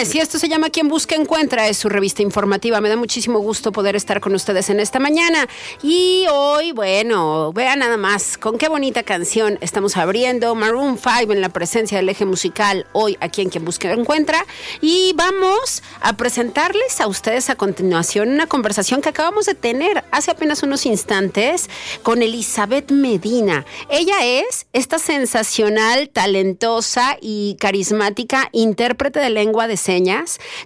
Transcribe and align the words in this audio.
Y 0.00 0.18
esto 0.18 0.38
se 0.38 0.48
llama 0.48 0.70
Quien 0.70 0.88
Busca 0.88 1.14
Encuentra, 1.14 1.68
es 1.68 1.76
su 1.76 1.90
revista 1.90 2.22
informativa. 2.22 2.80
Me 2.80 2.88
da 2.88 2.96
muchísimo 2.96 3.38
gusto 3.40 3.70
poder 3.70 3.96
estar 3.96 4.22
con 4.22 4.34
ustedes 4.34 4.70
en 4.70 4.80
esta 4.80 4.98
mañana. 4.98 5.46
Y 5.82 6.24
hoy, 6.32 6.72
bueno, 6.72 7.52
vean 7.52 7.80
nada 7.80 7.98
más 7.98 8.38
con 8.38 8.56
qué 8.56 8.70
bonita 8.70 9.02
canción 9.02 9.58
estamos 9.60 9.98
abriendo. 9.98 10.54
Maroon 10.54 10.98
5 10.98 11.34
en 11.34 11.42
la 11.42 11.50
presencia 11.50 11.98
del 11.98 12.08
eje 12.08 12.24
musical 12.24 12.86
hoy 12.92 13.18
aquí 13.20 13.42
en 13.42 13.50
Quien 13.50 13.66
Busca 13.66 13.92
Encuentra. 13.92 14.46
Y 14.80 15.12
vamos 15.16 15.82
a 16.00 16.16
presentarles 16.16 16.98
a 17.02 17.06
ustedes 17.06 17.50
a 17.50 17.56
continuación 17.56 18.30
una 18.30 18.46
conversación 18.46 19.02
que 19.02 19.10
acabamos 19.10 19.44
de 19.44 19.54
tener 19.54 20.02
hace 20.12 20.30
apenas 20.30 20.62
unos 20.62 20.86
instantes 20.86 21.68
con 22.02 22.22
Elizabeth 22.22 22.90
Medina. 22.90 23.66
Ella 23.90 24.24
es 24.24 24.66
esta 24.72 24.98
sensacional, 24.98 26.08
talentosa 26.08 27.18
y 27.20 27.58
carismática 27.60 28.48
intérprete 28.52 29.20
de 29.20 29.28
lengua 29.28 29.66
de 29.66 29.76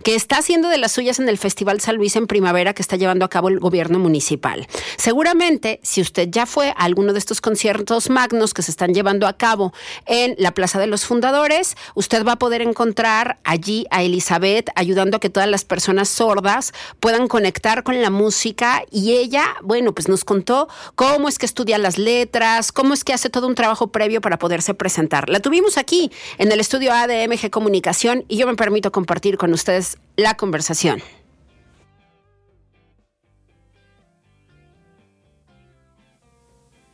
que 0.02 0.14
está 0.14 0.36
haciendo 0.36 0.68
de 0.68 0.76
las 0.76 0.92
suyas 0.92 1.18
en 1.18 1.30
el 1.30 1.38
Festival 1.38 1.80
San 1.80 1.96
Luis 1.96 2.14
en 2.16 2.26
primavera 2.26 2.74
que 2.74 2.82
está 2.82 2.96
llevando 2.96 3.24
a 3.24 3.30
cabo 3.30 3.48
el 3.48 3.58
gobierno 3.58 3.98
municipal. 3.98 4.66
Seguramente, 4.98 5.80
si 5.82 6.02
usted 6.02 6.28
ya 6.30 6.44
fue 6.44 6.68
a 6.68 6.84
alguno 6.84 7.14
de 7.14 7.18
estos 7.18 7.40
conciertos 7.40 8.10
magnos 8.10 8.52
que 8.52 8.60
se 8.60 8.70
están 8.70 8.92
llevando 8.92 9.26
a 9.26 9.38
cabo 9.38 9.72
en 10.04 10.34
la 10.38 10.52
Plaza 10.52 10.78
de 10.78 10.86
los 10.86 11.06
Fundadores, 11.06 11.74
usted 11.94 12.22
va 12.24 12.32
a 12.32 12.38
poder 12.38 12.60
encontrar 12.60 13.38
allí 13.44 13.86
a 13.90 14.02
Elizabeth 14.02 14.68
ayudando 14.74 15.16
a 15.16 15.20
que 15.20 15.30
todas 15.30 15.48
las 15.48 15.64
personas 15.64 16.10
sordas 16.10 16.74
puedan 17.00 17.26
conectar 17.26 17.82
con 17.82 18.02
la 18.02 18.10
música 18.10 18.84
y 18.91 19.12
ella, 19.12 19.44
bueno, 19.62 19.94
pues 19.94 20.08
nos 20.08 20.24
contó 20.24 20.68
cómo 20.96 21.28
es 21.28 21.38
que 21.38 21.46
estudia 21.46 21.78
las 21.78 21.96
letras, 21.96 22.72
cómo 22.72 22.92
es 22.92 23.04
que 23.04 23.14
hace 23.14 23.30
todo 23.30 23.46
un 23.46 23.54
trabajo 23.54 23.88
previo 23.88 24.20
para 24.20 24.38
poderse 24.38 24.74
presentar. 24.74 25.30
La 25.30 25.41
tuvimos 25.41 25.78
aquí 25.78 26.12
en 26.36 26.52
el 26.52 26.60
estudio 26.60 26.92
ADMG 26.92 27.48
Comunicación 27.50 28.26
y 28.28 28.36
yo 28.36 28.46
me 28.46 28.54
permito 28.54 28.92
compartir 28.92 29.13
con 29.38 29.52
ustedes 29.52 29.98
la 30.16 30.36
conversación. 30.36 31.02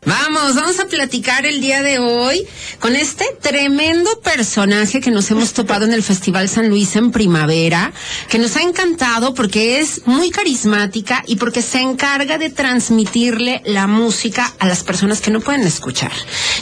Vamos, 0.07 0.55
vamos 0.55 0.81
a 0.81 0.87
platicar 0.87 1.45
el 1.45 1.61
día 1.61 1.83
de 1.83 1.99
hoy 1.99 2.47
con 2.79 2.97
este 2.97 3.27
tremendo 3.43 4.19
personaje 4.23 4.99
que 5.03 5.11
nos 5.11 5.31
hemos 5.31 5.53
topado 5.53 5.85
en 5.85 5.93
el 5.93 6.03
Festival 6.03 6.49
San 6.49 6.71
Luis 6.71 6.97
en 6.97 7.11
primavera, 7.13 7.93
que 8.31 8.39
nos 8.39 8.57
ha 8.57 8.63
encantado 8.63 9.35
porque 9.35 9.79
es 9.79 10.07
muy 10.07 10.31
carismática 10.31 11.23
y 11.27 11.37
porque 11.37 11.61
se 11.61 11.83
encarga 11.83 12.39
de 12.39 12.49
transmitirle 12.49 13.61
la 13.67 13.87
música 13.87 14.55
a 14.59 14.67
las 14.67 14.85
personas 14.85 15.21
que 15.21 15.31
no 15.31 15.41
pueden 15.41 15.65
escuchar. 15.67 16.13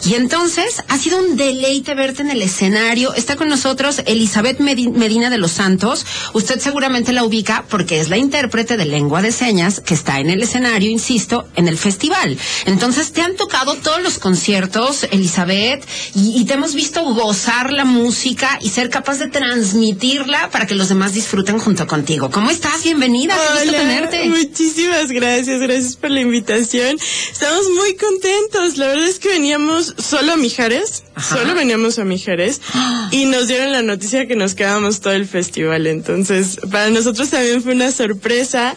Y 0.05 0.15
entonces 0.15 0.83
ha 0.89 0.99
sido 0.99 1.21
un 1.21 1.37
deleite 1.37 1.95
verte 1.95 2.23
en 2.23 2.31
el 2.31 2.43
escenario. 2.43 3.15
Está 3.15 3.37
con 3.37 3.49
nosotros 3.49 4.03
Elizabeth 4.07 4.59
Medi- 4.59 4.91
Medina 4.91 5.31
de 5.31 5.39
los 5.39 5.53
Santos. 5.53 6.05
Usted 6.33 6.59
seguramente 6.59 7.13
la 7.13 7.23
ubica 7.23 7.65
porque 7.71 8.01
es 8.01 8.09
la 8.09 8.17
intérprete 8.17 8.77
de 8.77 8.85
lengua 8.87 9.23
de 9.23 9.31
señas 9.31 9.79
que 9.79 9.95
está 9.95 10.19
en 10.19 10.29
el 10.31 10.43
escenario, 10.43 10.91
insisto, 10.91 11.47
en 11.55 11.69
el 11.69 11.79
festival. 11.79 12.37
Entonces 12.67 13.13
te 13.13 13.28
han 13.29 13.37
tocado 13.37 13.75
todos 13.77 14.03
los 14.03 14.19
conciertos, 14.19 15.05
Elizabeth, 15.11 15.87
y, 16.15 16.41
y 16.41 16.45
te 16.47 16.55
hemos 16.55 16.75
visto 16.75 17.03
gozar 17.15 17.73
la 17.73 17.85
música 17.85 18.59
y 18.63 18.71
ser 18.71 18.89
capaz 18.89 19.19
de 19.19 19.29
transmitirla 19.29 20.51
para 20.51 20.67
que 20.67 20.75
los 20.75 20.89
demás 20.89 21.13
disfruten 21.13 21.59
junto 21.59 21.87
contigo. 21.87 22.31
¿Cómo 22.31 22.51
estás? 22.51 22.83
Bienvenida, 22.83 23.35
qué 23.37 23.65
gusto 23.65 23.79
tenerte. 23.79 24.29
muchísimas 24.29 25.11
gracias, 25.11 25.61
gracias 25.61 25.97
por 25.97 26.11
la 26.11 26.21
invitación. 26.21 26.97
Estamos 27.31 27.67
muy 27.77 27.95
contentos. 27.97 28.79
La 28.79 28.89
verdad 28.89 29.07
es 29.07 29.19
que 29.19 29.29
veníamos 29.29 29.95
solo 29.99 30.33
a 30.33 30.37
Mijares, 30.37 31.05
Ajá. 31.15 31.37
solo 31.37 31.55
veníamos 31.55 31.99
a 31.99 32.05
Mijares 32.05 32.61
y 33.11 33.27
nos 33.27 33.47
dieron 33.49 33.73
la 33.73 33.83
noticia 33.83 34.27
que 34.27 34.37
nos 34.37 34.55
quedábamos 34.55 35.01
todo 35.01 35.13
el 35.13 35.27
festival. 35.27 35.87
Entonces, 35.87 36.59
para 36.71 36.89
nosotros 36.91 37.29
también 37.29 37.63
fue 37.63 37.73
una 37.73 37.93
sorpresa. 37.93 38.75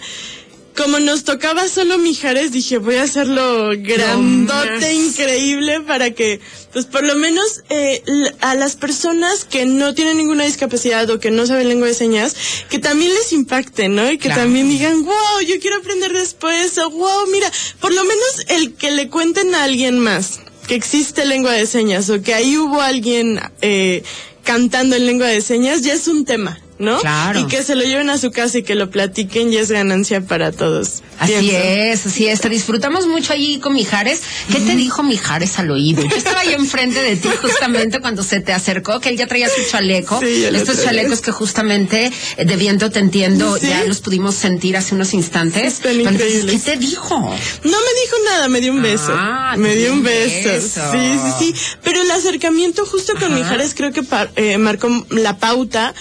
Como 0.76 1.00
nos 1.00 1.26
tocaba 1.26 1.68
solo 1.68 1.98
Mijares, 1.98 2.54
dije, 2.54 2.78
voy 2.78 2.96
a 2.96 3.04
hacerlo 3.04 3.72
grandote, 3.78 4.94
increíble, 4.94 5.82
para 5.82 6.12
que, 6.12 6.40
pues 6.72 6.86
por 6.86 7.04
lo 7.04 7.16
menos 7.16 7.62
eh, 7.70 8.02
a 8.40 8.56
las 8.56 8.78
personas 8.78 9.44
que 9.44 9.66
no 9.66 9.94
tienen 9.94 10.18
ninguna 10.18 10.46
discapacidad 10.46 11.10
o 11.10 11.20
que 11.20 11.30
no 11.30 11.46
saben 11.46 11.68
lengua 11.68 11.88
de 11.88 11.94
señas, 11.94 12.36
que 12.70 12.80
también 12.80 13.14
les 13.14 13.34
impacte, 13.34 13.90
¿no? 13.90 14.10
Y 14.12 14.18
que 14.18 14.30
Claro. 14.30 14.44
también 14.44 14.70
digan, 14.70 15.04
wow, 15.04 15.42
yo 15.46 15.60
quiero 15.60 15.78
aprender 15.78 16.14
después, 16.14 16.78
o 16.78 16.90
wow, 16.90 17.28
mira, 17.32 17.52
por 17.82 17.94
lo 17.94 18.04
menos 18.04 18.46
el 18.48 18.74
que 18.74 18.92
le 18.92 19.10
cuenten 19.10 19.54
a 19.56 19.64
alguien 19.66 20.00
más 20.00 20.40
que 20.68 20.76
existe 20.76 21.26
lengua 21.26 21.52
de 21.52 21.66
señas 21.68 22.10
o 22.10 22.22
que 22.22 22.34
ahí 22.34 22.58
hubo 22.58 22.80
alguien 22.82 23.42
eh, 23.62 24.04
cantando 24.44 24.96
en 24.96 25.06
lengua 25.06 25.28
de 25.28 25.42
señas, 25.42 25.82
ya 25.82 25.94
es 25.94 26.08
un 26.08 26.24
tema. 26.24 26.60
¿No? 26.82 27.00
Claro. 27.00 27.40
Y 27.40 27.48
que 27.48 27.64
se 27.64 27.76
lo 27.76 27.84
lleven 27.84 28.10
a 28.10 28.18
su 28.18 28.32
casa 28.32 28.58
y 28.58 28.64
que 28.64 28.76
lo 28.76 28.90
platiquen 28.90 29.54
y 29.54 29.58
es 29.58 29.72
ganancia 29.72 30.20
para 30.22 30.52
todos. 30.52 31.02
Así 31.20 31.34
Pienso. 31.40 31.58
es, 31.58 32.06
así 32.08 32.28
es. 32.28 32.42
Te 32.42 32.50
disfrutamos 32.50 33.06
mucho 33.08 33.32
allí 33.34 33.60
con 33.60 33.74
Mijares. 33.74 34.22
¿Qué 34.52 34.60
te 34.60 34.76
dijo 34.76 35.04
Mijares 35.04 35.60
al 35.60 35.70
oído? 35.72 36.04
Yo 36.04 36.16
estaba 36.18 36.40
ahí 36.42 36.54
enfrente 36.54 37.02
de 37.02 37.16
ti 37.16 37.30
justamente 37.42 38.00
cuando 38.02 38.24
se 38.24 38.40
te 38.42 38.52
acercó, 38.54 39.00
que 39.00 39.10
él 39.10 39.18
ya 39.18 39.28
traía 39.28 39.48
su 39.48 39.62
chaleco. 39.70 40.20
Sí, 40.20 40.44
Estos 40.46 40.84
chalecos 40.84 41.22
que 41.22 41.32
justamente 41.32 42.12
eh, 42.38 42.46
de 42.46 42.56
viento 42.56 42.90
te 42.90 43.00
entiendo, 43.00 43.58
Sí. 43.60 43.68
ya 43.68 43.84
los 43.86 44.00
pudimos 44.02 44.34
sentir 44.36 44.76
hace 44.76 44.96
unos 44.96 45.14
instantes. 45.14 45.80
Pero 45.84 46.00
entonces, 46.00 46.46
¿Qué 46.46 46.58
te 46.58 46.78
dijo? 46.78 47.20
No 47.20 47.30
me 47.78 48.02
dijo 48.02 48.16
nada, 48.26 48.48
me 48.50 48.60
dio 48.60 48.72
un 48.74 48.82
beso. 48.82 49.14
Ah, 49.16 49.54
me 49.58 49.76
dio 49.76 49.94
un 49.94 50.02
beso. 50.04 50.50
beso. 50.50 50.82
Sí, 50.92 50.98
sí, 50.98 51.54
sí. 51.54 51.78
Pero 51.84 52.02
el 52.02 52.10
acercamiento 52.10 52.86
justo 52.88 53.14
con 53.14 53.26
Ajá. 53.26 53.36
Mijares 53.36 53.76
creo 53.76 53.92
que 53.92 54.02
eh, 54.38 54.58
marcó 54.58 55.06
la 55.12 55.38
pauta. 55.38 55.94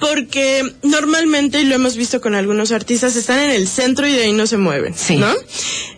Porque 0.00 0.62
normalmente, 0.82 1.60
y 1.60 1.64
lo 1.64 1.74
hemos 1.74 1.96
visto 1.96 2.20
con 2.20 2.34
algunos 2.34 2.70
artistas, 2.70 3.16
están 3.16 3.40
en 3.40 3.50
el 3.50 3.66
centro 3.66 4.06
y 4.06 4.12
de 4.12 4.24
ahí 4.24 4.32
no 4.32 4.46
se 4.46 4.56
mueven, 4.56 4.94
Sí. 4.96 5.16
¿no? 5.16 5.32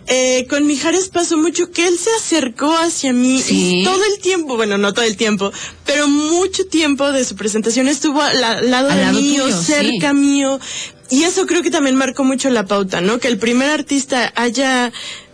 Eh, 0.07 0.47
con 0.49 0.65
Mijares 0.65 1.09
pasó 1.09 1.37
mucho 1.37 1.71
que 1.71 1.87
él 1.87 1.97
se 1.97 2.09
acercó 2.19 2.75
hacia 2.75 3.13
mí 3.13 3.39
Sí. 3.41 3.81
y 3.81 3.83
todo 3.83 4.03
el 4.03 4.19
tiempo, 4.21 4.55
bueno, 4.57 4.77
no 4.79 4.93
todo 4.93 5.05
el 5.05 5.15
tiempo, 5.17 5.51
pero 5.85 6.07
mucho 6.07 6.65
tiempo 6.65 7.11
de 7.11 7.23
su 7.25 7.35
presentación 7.35 7.87
estuvo 7.87 8.21
al 8.21 8.41
la- 8.41 8.51
al 8.53 8.71
lado 8.71 8.89
Al 8.89 8.97
de 8.97 9.01
lado 9.03 9.21
mío, 9.21 9.43
tuyo, 9.43 9.61
cerca 9.61 10.13
mío. 10.13 10.59
Y 11.11 11.23
eso 11.23 11.45
creo 11.45 11.61
que 11.61 11.69
también 11.69 11.95
marcó 11.95 12.23
mucho 12.23 12.49
la 12.49 12.65
pauta, 12.65 13.01
¿no? 13.01 13.19
Que 13.19 13.27
el 13.27 13.37
primer 13.37 13.69
artista 13.69 14.31
haya 14.35 14.91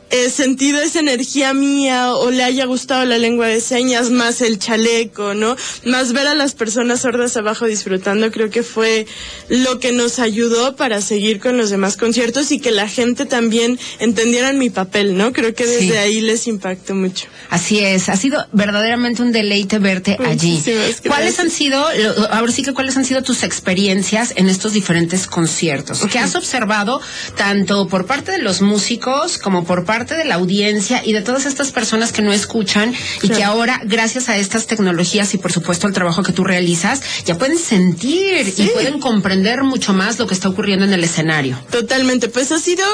eh, 0.09 0.30
sentido 0.30 0.80
esa 0.81 1.00
energía 1.00 1.54
mía 1.54 2.13
o 2.13 2.31
le 2.31 2.44
haya 2.44 2.65
gustado 2.65 3.06
la 3.06 3.18
lengua 3.18 3.48
de 3.48 3.59
señas, 3.62 4.09
más 4.09 4.42
el 4.42 4.57
chaleco, 4.59 5.33
¿no? 5.33 5.56
Más 5.86 6.13
ver 6.13 6.27
a 6.27 6.36
las 6.36 6.54
personas 6.56 7.01
sordas 7.01 7.36
abajo 7.36 7.65
disfrutando, 7.65 8.31
creo 8.31 8.50
que 8.50 8.63
fue 8.63 9.06
lo 9.50 9.80
que 9.80 9.92
nos 9.92 10.19
ayudó 10.19 10.75
para 10.75 11.01
seguir 11.01 11.39
con 11.39 11.57
los 11.57 11.69
demás 11.69 11.98
conciertos 11.98 12.51
y 12.51 12.59
que 12.59 12.71
la 12.71 12.88
gente 12.88 13.25
también 13.25 13.77
entendieran 14.00 14.57
mi 14.57 14.69
papel, 14.69 15.18
¿no? 15.18 15.33
Creo 15.33 15.54
que 15.54 15.65
desde 15.65 15.88
Sí. 15.88 15.92
ahí 15.98 16.21
les 16.21 16.48
impactó 16.48 16.95
mucho. 16.95 17.27
Así 17.50 17.80
es, 17.80 18.07
ha 18.10 18.15
sido 18.15 18.45
verdaderamente 18.53 19.21
un 19.21 19.31
deleite 19.31 19.80
verte 19.80 20.18
allí. 20.25 20.62
Gracias. 20.65 21.01
¿Cuáles 21.06 21.39
han 21.39 21.50
sido, 21.50 21.80
lo- 21.98 22.31
ahora 22.33 22.51
sí 22.51 22.63
que 22.63 22.74
cuáles 22.74 22.95
han 22.98 23.06
sido 23.06 23.24
tus 23.24 23.44
experiencias 23.44 24.33
en 24.38 24.48
estos 24.48 24.74
diferentes 24.74 25.27
conciertos? 25.27 26.01
¿Qué 26.12 26.19
has 26.19 26.36
observado 26.36 27.01
tanto 27.36 27.88
por 27.88 28.06
parte 28.06 28.31
de 28.31 28.39
los 28.39 28.62
músicos 28.62 29.38
como 29.38 29.65
por 29.65 29.83
parte 29.86 29.96
de 30.05 30.25
la 30.25 30.35
audiencia 30.35 31.01
y 31.03 31.13
de 31.13 31.21
todas 31.21 31.45
estas 31.45 31.71
personas 31.71 32.11
que 32.11 32.21
no 32.21 32.31
escuchan 32.31 32.94
y 33.21 33.29
que 33.29 33.44
ahora, 33.44 33.81
gracias 33.85 34.29
a 34.29 34.38
estas 34.38 34.67
tecnologías 34.67 35.33
y 35.33 35.38
por 35.38 35.51
supuesto 35.51 35.88
al 35.88 35.94
trabajo 35.94 36.23
que 36.23 36.33
tú 36.33 36.44
realizas, 36.44 37.01
ya 37.25 37.38
pueden 37.38 37.57
sentir 37.57 38.53
y 38.55 38.67
pueden 38.67 38.99
comprender 38.99 39.63
mucho 39.63 39.94
más 39.94 40.19
lo 40.19 40.27
que 40.27 40.33
está 40.33 40.49
ocurriendo 40.49 40.85
en 40.85 40.94
el 40.94 41.03
escenario? 41.03 41.59
Totalmente, 41.71 42.29
pues 42.29 42.51
ha 42.51 42.59
sido 42.59 42.85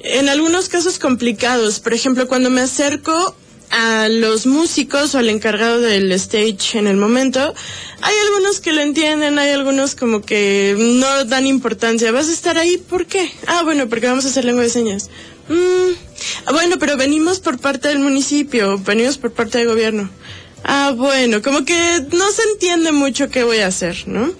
en 0.00 0.28
algunos 0.28 0.68
casos 0.68 0.98
complicados. 0.98 1.80
Por 1.80 1.94
ejemplo, 1.94 2.28
cuando 2.28 2.50
me 2.50 2.60
acerco 2.60 3.34
a 3.70 4.08
los 4.08 4.46
músicos 4.46 5.14
o 5.14 5.18
al 5.18 5.28
encargado 5.28 5.80
del 5.80 6.12
stage 6.12 6.78
en 6.78 6.86
el 6.86 6.96
momento, 6.96 7.54
hay 8.00 8.14
algunos 8.26 8.60
que 8.60 8.72
lo 8.72 8.80
entienden, 8.80 9.38
hay 9.38 9.50
algunos 9.50 9.94
como 9.94 10.22
que 10.22 10.76
no 10.78 11.24
dan 11.24 11.46
importancia. 11.46 12.12
¿Vas 12.12 12.28
a 12.28 12.32
estar 12.32 12.58
ahí? 12.58 12.76
¿Por 12.76 13.06
qué? 13.06 13.30
Ah, 13.46 13.62
bueno, 13.64 13.88
porque 13.88 14.06
vamos 14.06 14.24
a 14.24 14.28
hacer 14.28 14.44
lengua 14.44 14.62
de 14.62 14.70
señas. 14.70 15.10
Mm, 15.48 16.52
bueno, 16.52 16.76
pero 16.78 16.96
venimos 16.96 17.40
por 17.40 17.58
parte 17.58 17.88
del 17.88 17.98
municipio, 17.98 18.78
venimos 18.78 19.18
por 19.18 19.32
parte 19.32 19.58
del 19.58 19.68
gobierno. 19.68 20.10
Ah, 20.64 20.92
bueno, 20.96 21.42
como 21.42 21.64
que 21.64 22.02
no 22.12 22.32
se 22.32 22.42
entiende 22.52 22.92
mucho 22.92 23.28
qué 23.28 23.44
voy 23.44 23.58
a 23.58 23.68
hacer, 23.68 24.04
¿no? 24.06 24.32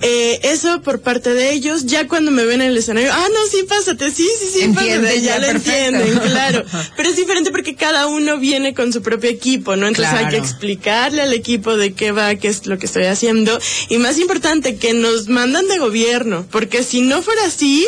Eh, 0.00 0.38
eso 0.44 0.80
por 0.82 1.00
parte 1.00 1.34
de 1.34 1.52
ellos, 1.52 1.86
ya 1.86 2.06
cuando 2.06 2.30
me 2.30 2.44
ven 2.44 2.62
en 2.62 2.68
el 2.68 2.76
escenario, 2.76 3.10
ah, 3.12 3.26
no, 3.34 3.50
sí, 3.50 3.64
pásate, 3.68 4.12
sí, 4.12 4.28
sí, 4.38 4.46
sí, 4.52 4.60
Entienden 4.62 5.02
pásate, 5.02 5.22
ya, 5.22 5.34
ya, 5.34 5.40
lo 5.40 5.46
entienden, 5.48 6.18
claro. 6.20 6.64
Pero 6.96 7.08
es 7.08 7.16
diferente 7.16 7.50
porque 7.50 7.74
cada 7.74 8.06
uno 8.06 8.38
viene 8.38 8.74
con 8.74 8.92
su 8.92 9.02
propio 9.02 9.28
equipo, 9.28 9.74
¿no? 9.74 9.88
Entonces 9.88 10.14
hay 10.14 10.28
que 10.28 10.36
explicarle 10.36 11.22
al 11.22 11.32
equipo 11.32 11.76
de 11.76 11.94
qué 11.94 12.12
va, 12.12 12.36
qué 12.36 12.46
es 12.46 12.66
lo 12.66 12.78
que 12.78 12.86
estoy 12.86 13.06
haciendo. 13.06 13.58
Y 13.88 13.98
más 13.98 14.18
importante, 14.18 14.76
que 14.76 14.94
nos 14.94 15.26
mandan 15.26 15.66
de 15.66 15.78
gobierno, 15.78 16.46
porque 16.48 16.84
si 16.84 17.00
no 17.00 17.20
fuera 17.20 17.44
así, 17.46 17.84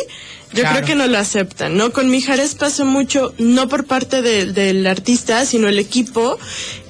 yo 0.52 0.60
Claro. 0.62 0.76
creo 0.76 0.86
que 0.86 0.94
no 0.96 1.06
lo 1.06 1.18
aceptan, 1.18 1.76
¿no? 1.76 1.92
Con 1.92 2.10
Mijares 2.10 2.54
pasó 2.54 2.84
mucho, 2.84 3.32
no 3.38 3.68
por 3.68 3.84
parte 3.86 4.20
de- 4.22 4.46
del 4.52 4.86
artista, 4.86 5.44
sino 5.46 5.68
el 5.68 5.78
equipo, 5.78 6.38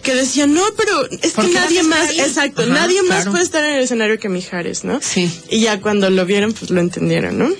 que 0.02 0.14
decía, 0.14 0.46
no, 0.46 0.62
pero 0.76 1.06
es 1.22 1.32
¿Por 1.32 1.46
que 1.46 1.52
nadie 1.54 1.82
más, 1.82 2.10
exacto, 2.10 2.62
Ajá, 2.62 2.70
nadie 2.72 3.02
más 3.02 3.26
puede 3.28 3.42
estar 3.44 3.62
en 3.64 3.74
el 3.74 3.82
escenario 3.84 4.18
que 4.18 4.28
Mijares, 4.28 4.84
¿no? 4.84 5.00
Sí. 5.02 5.30
Y 5.50 5.60
ya 5.60 5.80
cuando 5.80 6.08
lo 6.10 6.24
vieron, 6.24 6.52
pues 6.54 6.70
lo 6.70 6.80
entendieron, 6.80 7.38
¿no? 7.38 7.50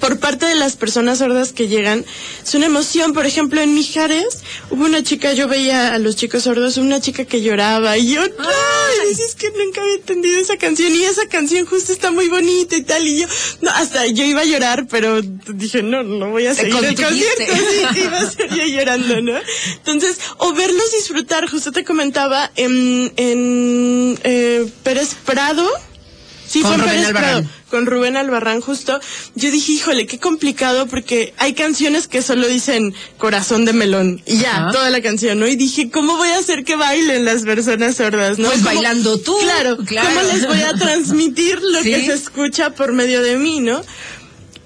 Por 0.00 0.18
parte 0.18 0.46
de 0.46 0.54
las 0.54 0.76
personas 0.76 1.18
sordas 1.18 1.52
que 1.52 1.68
llegan, 1.68 2.04
es 2.42 2.54
una 2.54 2.66
emoción. 2.66 3.12
Por 3.12 3.26
ejemplo, 3.26 3.60
en 3.60 3.74
Mijares 3.74 4.40
hubo 4.70 4.84
una 4.84 5.02
chica, 5.02 5.32
yo 5.32 5.48
veía 5.48 5.92
a 5.94 5.98
los 5.98 6.16
chicos 6.16 6.44
sordos, 6.44 6.76
una 6.76 7.00
chica 7.00 7.24
que 7.24 7.42
lloraba 7.42 7.98
y 7.98 8.12
yo, 8.12 8.22
¡ay! 8.22 9.08
Dices 9.08 9.34
que 9.34 9.50
nunca 9.50 9.80
había 9.82 9.94
entendido 9.94 10.40
esa 10.40 10.56
canción 10.56 10.94
y 10.94 11.02
esa 11.02 11.26
canción 11.28 11.66
justo 11.66 11.92
está 11.92 12.10
muy 12.10 12.28
bonita 12.28 12.76
y 12.76 12.82
tal. 12.82 13.06
Y 13.06 13.20
yo, 13.20 13.26
no, 13.60 13.70
hasta 13.70 14.06
yo 14.06 14.24
iba 14.24 14.42
a 14.42 14.44
llorar, 14.44 14.86
pero 14.88 15.20
dije, 15.20 15.82
no, 15.82 16.02
no 16.02 16.30
voy 16.30 16.46
a 16.46 16.54
Te 16.54 16.62
seguir 16.62 16.84
el 16.84 16.94
concierto. 16.94 17.54
Sí, 17.92 18.00
iba 18.00 18.18
a 18.18 18.30
ser 18.30 18.50
yo 18.54 18.64
llorando, 18.64 19.20
¿no? 19.20 19.38
Entonces, 19.78 20.18
o 20.38 20.52
verlos 20.52 20.92
disfrutar, 20.92 21.48
justo 21.48 21.72
te 21.72 21.84
comentaba, 21.84 22.50
en, 22.56 23.12
en 23.16 24.18
eh, 24.22 24.66
Pérez 24.82 25.14
Prado. 25.24 25.68
Sí, 26.52 26.60
Con 26.60 26.74
fue 26.74 26.82
Rubén 26.82 27.04
Albarrán. 27.06 27.50
Con 27.70 27.86
Rubén 27.86 28.16
Albarrán 28.18 28.60
justo. 28.60 29.00
Yo 29.34 29.50
dije, 29.50 29.72
híjole, 29.72 30.06
qué 30.06 30.18
complicado 30.18 30.86
porque 30.86 31.32
hay 31.38 31.54
canciones 31.54 32.08
que 32.08 32.20
solo 32.20 32.46
dicen 32.46 32.94
corazón 33.16 33.64
de 33.64 33.72
melón 33.72 34.20
y 34.26 34.36
ya, 34.36 34.56
Ajá. 34.64 34.72
toda 34.72 34.90
la 34.90 35.00
canción, 35.00 35.40
¿no? 35.40 35.46
Y 35.48 35.56
dije, 35.56 35.90
¿cómo 35.90 36.18
voy 36.18 36.28
a 36.28 36.36
hacer 36.38 36.64
que 36.64 36.76
bailen 36.76 37.24
las 37.24 37.42
personas 37.44 37.96
sordas, 37.96 38.38
no? 38.38 38.48
Pues 38.48 38.58
¿Cómo- 38.60 38.74
bailando 38.74 39.18
tú, 39.18 39.34
Claro, 39.38 39.78
claro. 39.78 40.08
¿cómo 40.10 40.20
les 40.30 40.46
voy 40.46 40.60
a 40.60 40.74
transmitir 40.78 41.58
lo 41.62 41.82
Sí. 41.82 41.90
que 41.90 42.04
se 42.04 42.12
escucha 42.12 42.74
por 42.74 42.92
medio 42.92 43.22
de 43.22 43.36
mí, 43.38 43.60
no? 43.60 43.80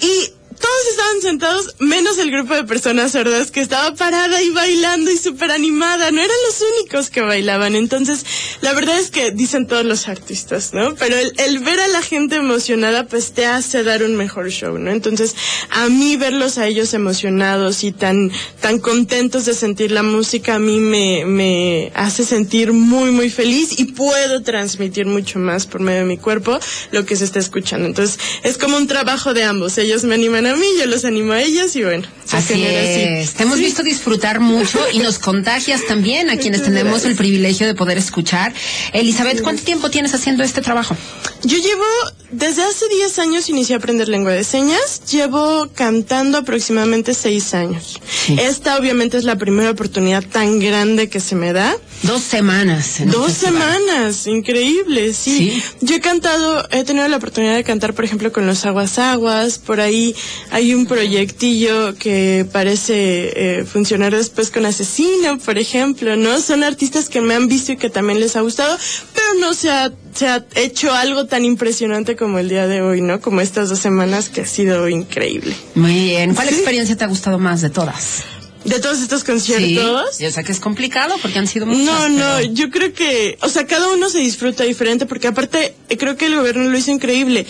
Y 0.00 0.30
todos 0.56 0.86
estaban 0.90 1.22
sentados, 1.22 1.74
menos 1.78 2.18
el 2.18 2.30
grupo 2.30 2.54
de 2.54 2.64
personas 2.64 3.12
sordas 3.12 3.50
que 3.50 3.60
estaba 3.60 3.94
parada 3.94 4.42
y 4.42 4.50
bailando 4.50 5.10
y 5.10 5.18
súper 5.18 5.50
animada. 5.50 6.10
No 6.10 6.20
eran 6.20 6.36
los 6.46 6.62
únicos 6.74 7.10
que 7.10 7.20
bailaban. 7.20 7.74
Entonces, 7.76 8.24
la 8.60 8.72
verdad 8.72 8.98
es 8.98 9.10
que 9.10 9.30
dicen 9.30 9.66
todos 9.66 9.84
los 9.84 10.08
artistas, 10.08 10.72
¿no? 10.72 10.94
Pero 10.94 11.16
el, 11.16 11.58
ver 11.60 11.80
a 11.80 11.88
la 11.88 12.02
gente 12.02 12.36
emocionada, 12.36 13.06
pues 13.06 13.32
te 13.32 13.46
hace 13.46 13.82
dar 13.82 14.02
un 14.02 14.16
mejor 14.16 14.50
show, 14.50 14.78
¿no? 14.78 14.90
Entonces, 14.90 15.34
a 15.70 15.88
mí 15.88 16.16
verlos 16.16 16.58
a 16.58 16.66
ellos 16.66 16.94
emocionados 16.94 17.84
y 17.84 17.92
tan, 17.92 18.30
tan 18.60 18.78
contentos 18.78 19.44
de 19.44 19.54
sentir 19.54 19.90
la 19.90 20.02
música, 20.02 20.54
a 20.54 20.58
mí 20.58 20.78
me, 20.78 21.24
me 21.24 21.92
hace 21.94 22.24
sentir 22.24 22.72
muy, 22.72 23.10
muy 23.10 23.30
feliz 23.30 23.78
y 23.78 23.86
puedo 23.86 24.42
transmitir 24.42 25.06
mucho 25.06 25.38
más 25.38 25.66
por 25.66 25.80
medio 25.80 26.00
de 26.00 26.06
mi 26.06 26.18
cuerpo 26.18 26.58
lo 26.92 27.04
que 27.04 27.16
se 27.16 27.24
está 27.24 27.38
escuchando. 27.38 27.86
Entonces, 27.86 28.18
es 28.42 28.58
como 28.58 28.76
un 28.76 28.86
trabajo 28.86 29.34
de 29.34 29.44
ambos. 29.44 29.78
Ellos 29.78 30.04
me 30.04 30.14
animan 30.14 30.46
a 30.46 30.55
mí, 30.56 30.66
yo 30.78 30.86
los 30.86 31.04
animo 31.04 31.32
a 31.32 31.42
ellos 31.42 31.74
y 31.76 31.84
bueno, 31.84 32.06
se 32.24 32.36
Así 32.36 32.62
es. 32.64 33.34
Te 33.34 33.44
hemos 33.44 33.58
visto 33.58 33.82
disfrutar 33.82 34.40
mucho 34.40 34.78
y 34.92 34.98
nos 34.98 35.18
contagias 35.18 35.84
también 35.86 36.30
a 36.30 36.36
quienes 36.36 36.62
tenemos 36.62 36.92
gracias. 36.92 37.10
el 37.10 37.16
privilegio 37.16 37.66
de 37.66 37.74
poder 37.74 37.98
escuchar. 37.98 38.52
Elizabeth, 38.92 39.42
¿cuánto 39.42 39.62
tiempo 39.62 39.90
tienes 39.90 40.14
haciendo 40.14 40.42
este 40.42 40.60
trabajo? 40.60 40.96
Yo 41.42 41.58
llevo, 41.58 41.84
desde 42.30 42.62
hace 42.62 42.88
10 42.88 43.18
años 43.20 43.48
inicié 43.48 43.76
a 43.76 43.78
aprender 43.78 44.08
lengua 44.08 44.32
de 44.32 44.42
señas, 44.42 45.02
llevo 45.10 45.68
cantando 45.74 46.38
aproximadamente 46.38 47.14
6 47.14 47.54
años. 47.54 48.00
Sí. 48.26 48.36
Esta 48.40 48.76
obviamente 48.78 49.16
es 49.16 49.24
la 49.24 49.36
primera 49.36 49.70
oportunidad 49.70 50.24
tan 50.24 50.58
grande 50.58 51.08
que 51.08 51.20
se 51.20 51.36
me 51.36 51.52
da. 51.52 51.76
Dos 52.02 52.22
semanas. 52.22 52.96
Dos 53.04 53.26
festival. 53.26 53.54
semanas, 53.54 54.26
increíble, 54.26 55.12
sí. 55.14 55.36
Sí. 55.36 55.62
Yo 55.80 55.96
he 55.96 56.00
cantado, 56.00 56.66
he 56.70 56.82
tenido 56.84 57.06
la 57.08 57.16
oportunidad 57.16 57.54
de 57.54 57.64
cantar, 57.64 57.94
por 57.94 58.04
ejemplo, 58.04 58.32
con 58.32 58.46
los 58.46 58.64
Aguas 58.66 58.98
Aguas, 58.98 59.58
por 59.58 59.80
ahí 59.80 60.14
hay 60.50 60.74
un 60.74 60.86
proyectillo 60.86 61.94
que 61.96 62.46
parece 62.52 63.60
eh, 63.60 63.64
funcionar 63.64 64.14
después 64.14 64.50
con 64.50 64.66
Asesino, 64.66 65.38
por 65.38 65.58
ejemplo, 65.58 66.16
¿no? 66.16 66.40
Son 66.40 66.62
artistas 66.64 67.08
que 67.08 67.20
me 67.20 67.34
han 67.34 67.48
visto 67.48 67.72
y 67.72 67.76
que 67.76 67.90
también 67.90 68.20
les 68.20 68.36
ha 68.36 68.40
gustado, 68.40 68.76
pero 69.14 69.26
no 69.40 69.54
se 69.54 69.70
ha, 69.70 69.92
se 70.14 70.28
ha 70.28 70.44
hecho 70.54 70.92
algo 70.92 71.26
tan 71.26 71.44
impresionante 71.44 72.16
como 72.16 72.38
el 72.38 72.48
día 72.48 72.66
de 72.66 72.82
hoy, 72.82 73.00
¿no? 73.00 73.20
Como 73.20 73.40
estas 73.40 73.68
dos 73.68 73.78
semanas 73.78 74.28
que 74.28 74.42
ha 74.42 74.46
sido 74.46 74.88
increíble. 74.88 75.54
Muy 75.74 75.92
bien. 75.94 76.34
¿Cuál 76.34 76.48
Sí. 76.48 76.54
experiencia 76.54 76.96
te 76.96 77.04
ha 77.04 77.08
gustado 77.08 77.38
más 77.38 77.60
de 77.62 77.70
todas? 77.70 78.22
De 78.64 78.80
todos 78.80 79.00
estos 79.00 79.22
conciertos. 79.22 80.16
Sí. 80.16 80.24
Yo 80.24 80.30
sé 80.32 80.42
que 80.42 80.50
es 80.50 80.58
complicado 80.58 81.14
porque 81.22 81.38
han 81.38 81.46
sido 81.46 81.66
muchas. 81.66 81.84
No, 81.84 82.08
no, 82.08 82.24
pero- 82.38 82.52
yo 82.52 82.68
creo 82.70 82.92
que, 82.92 83.38
o 83.42 83.48
sea, 83.48 83.64
cada 83.64 83.88
uno 83.90 84.10
se 84.10 84.18
disfruta 84.18 84.64
diferente 84.64 85.06
porque 85.06 85.28
aparte 85.28 85.74
eh, 85.88 85.96
creo 85.96 86.16
que 86.16 86.26
el 86.26 86.34
gobierno 86.34 86.64
lo 86.68 86.76
hizo 86.76 86.90
increíble. 86.90 87.46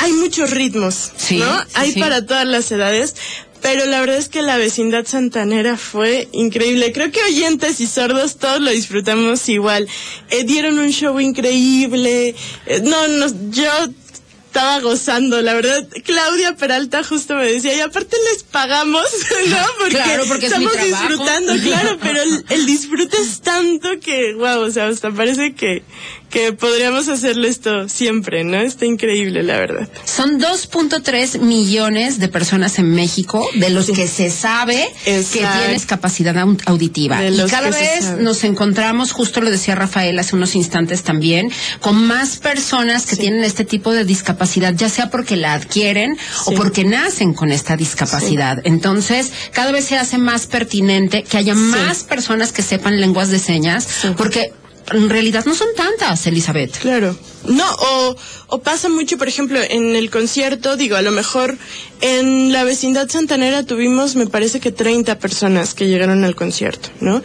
Hay 0.00 0.12
muchos 0.12 0.50
ritmos, 0.50 1.12
Sí, 1.16 1.36
¿no? 1.38 1.60
sí, 1.62 1.66
Hay 1.74 1.92
sí. 1.92 2.00
para 2.00 2.24
todas 2.26 2.46
las 2.46 2.70
edades, 2.72 3.14
pero 3.62 3.84
la 3.86 4.00
verdad 4.00 4.16
es 4.16 4.28
que 4.28 4.42
la 4.42 4.56
vecindad 4.56 5.04
santanera 5.06 5.76
fue 5.76 6.28
increíble. 6.32 6.92
Creo 6.92 7.10
que 7.12 7.22
oyentes 7.22 7.80
y 7.80 7.86
sordos 7.86 8.36
todos 8.38 8.60
lo 8.60 8.70
disfrutamos 8.70 9.48
igual. 9.48 9.86
Eh, 10.30 10.44
dieron 10.44 10.78
un 10.78 10.90
show 10.90 11.20
increíble. 11.20 12.34
Eh, 12.66 12.80
no, 12.82 13.06
no, 13.08 13.26
yo 13.50 13.70
estaba 14.46 14.80
gozando, 14.80 15.42
la 15.42 15.54
verdad. 15.54 15.86
Claudia 16.04 16.56
Peralta 16.56 17.04
justo 17.04 17.34
me 17.36 17.52
decía, 17.52 17.76
y 17.76 17.80
aparte 17.80 18.16
les 18.32 18.42
pagamos, 18.44 19.04
¿no? 19.48 19.56
Porque, 19.78 19.94
Claro, 19.94 20.24
porque 20.26 20.46
estamos 20.46 20.72
disfrutando, 20.82 21.52
claro, 21.62 21.98
pero 22.02 22.22
el, 22.22 22.44
el 22.48 22.66
disfrute 22.66 23.16
es 23.20 23.42
tanto 23.42 23.88
que, 24.02 24.34
wow, 24.34 24.60
o 24.62 24.70
sea, 24.70 24.88
hasta 24.88 25.10
parece 25.12 25.54
que, 25.54 25.82
que 26.30 26.52
podríamos 26.52 27.08
hacerlo 27.08 27.46
esto 27.48 27.88
siempre, 27.88 28.44
¿no? 28.44 28.58
Está 28.60 28.86
increíble, 28.86 29.42
la 29.42 29.58
verdad. 29.58 29.88
Son 30.04 30.40
2.3 30.40 31.40
millones 31.40 32.18
de 32.20 32.28
personas 32.28 32.78
en 32.78 32.94
México, 32.94 33.46
de 33.54 33.70
los 33.70 33.86
que 33.90 34.06
se 34.06 34.30
sabe 34.30 34.88
que 35.04 35.22
tienes 35.22 35.86
capacidad 35.86 36.34
au- 36.36 36.60
auditiva. 36.66 37.20
De 37.20 37.30
Y 37.30 37.46
cada 37.50 37.70
vez 37.70 38.18
nos 38.18 38.44
encontramos, 38.44 39.12
justo 39.12 39.40
lo 39.40 39.50
decía 39.50 39.74
Rafael 39.74 40.18
hace 40.18 40.36
unos 40.36 40.54
instantes 40.54 41.02
también, 41.02 41.50
con 41.80 41.96
más 42.06 42.36
personas 42.36 43.06
que 43.06 43.16
Sí. 43.16 43.22
tienen 43.22 43.42
este 43.44 43.64
tipo 43.64 43.92
de 43.92 44.04
discapacidad, 44.04 44.72
ya 44.74 44.88
sea 44.88 45.10
porque 45.10 45.36
la 45.36 45.54
adquieren 45.54 46.16
o 46.46 46.52
porque 46.52 46.84
nacen 46.84 47.34
con 47.34 47.50
esta 47.50 47.76
discapacidad. 47.76 48.58
Entonces, 48.64 49.32
cada 49.52 49.72
vez 49.72 49.84
se 49.86 49.98
hace 49.98 50.16
más 50.18 50.46
pertinente 50.46 51.24
que 51.24 51.36
haya 51.38 51.54
más 51.54 52.04
personas 52.04 52.52
que 52.52 52.62
sepan 52.62 53.00
lenguas 53.00 53.30
de 53.30 53.38
señas, 53.40 53.88
porque 54.16 54.52
en 54.92 55.08
realidad 55.10 55.44
no 55.46 55.54
son 55.54 55.68
tantas, 55.76 56.26
Elizabeth. 56.26 56.78
Claro. 56.78 57.16
No, 57.46 57.64
o, 57.64 58.16
o 58.48 58.60
pasa 58.60 58.88
mucho, 58.88 59.16
por 59.16 59.28
ejemplo, 59.28 59.58
en 59.62 59.96
el 59.96 60.10
concierto, 60.10 60.76
digo, 60.76 60.96
a 60.96 61.02
lo 61.02 61.10
mejor 61.10 61.56
en 62.00 62.52
la 62.52 62.64
vecindad 62.64 63.08
santanera 63.08 63.64
tuvimos, 63.64 64.16
me 64.16 64.26
parece 64.26 64.60
que 64.60 64.72
30 64.72 65.18
personas 65.18 65.74
que 65.74 65.88
llegaron 65.88 66.24
al 66.24 66.34
concierto, 66.34 66.90
¿no? 67.00 67.22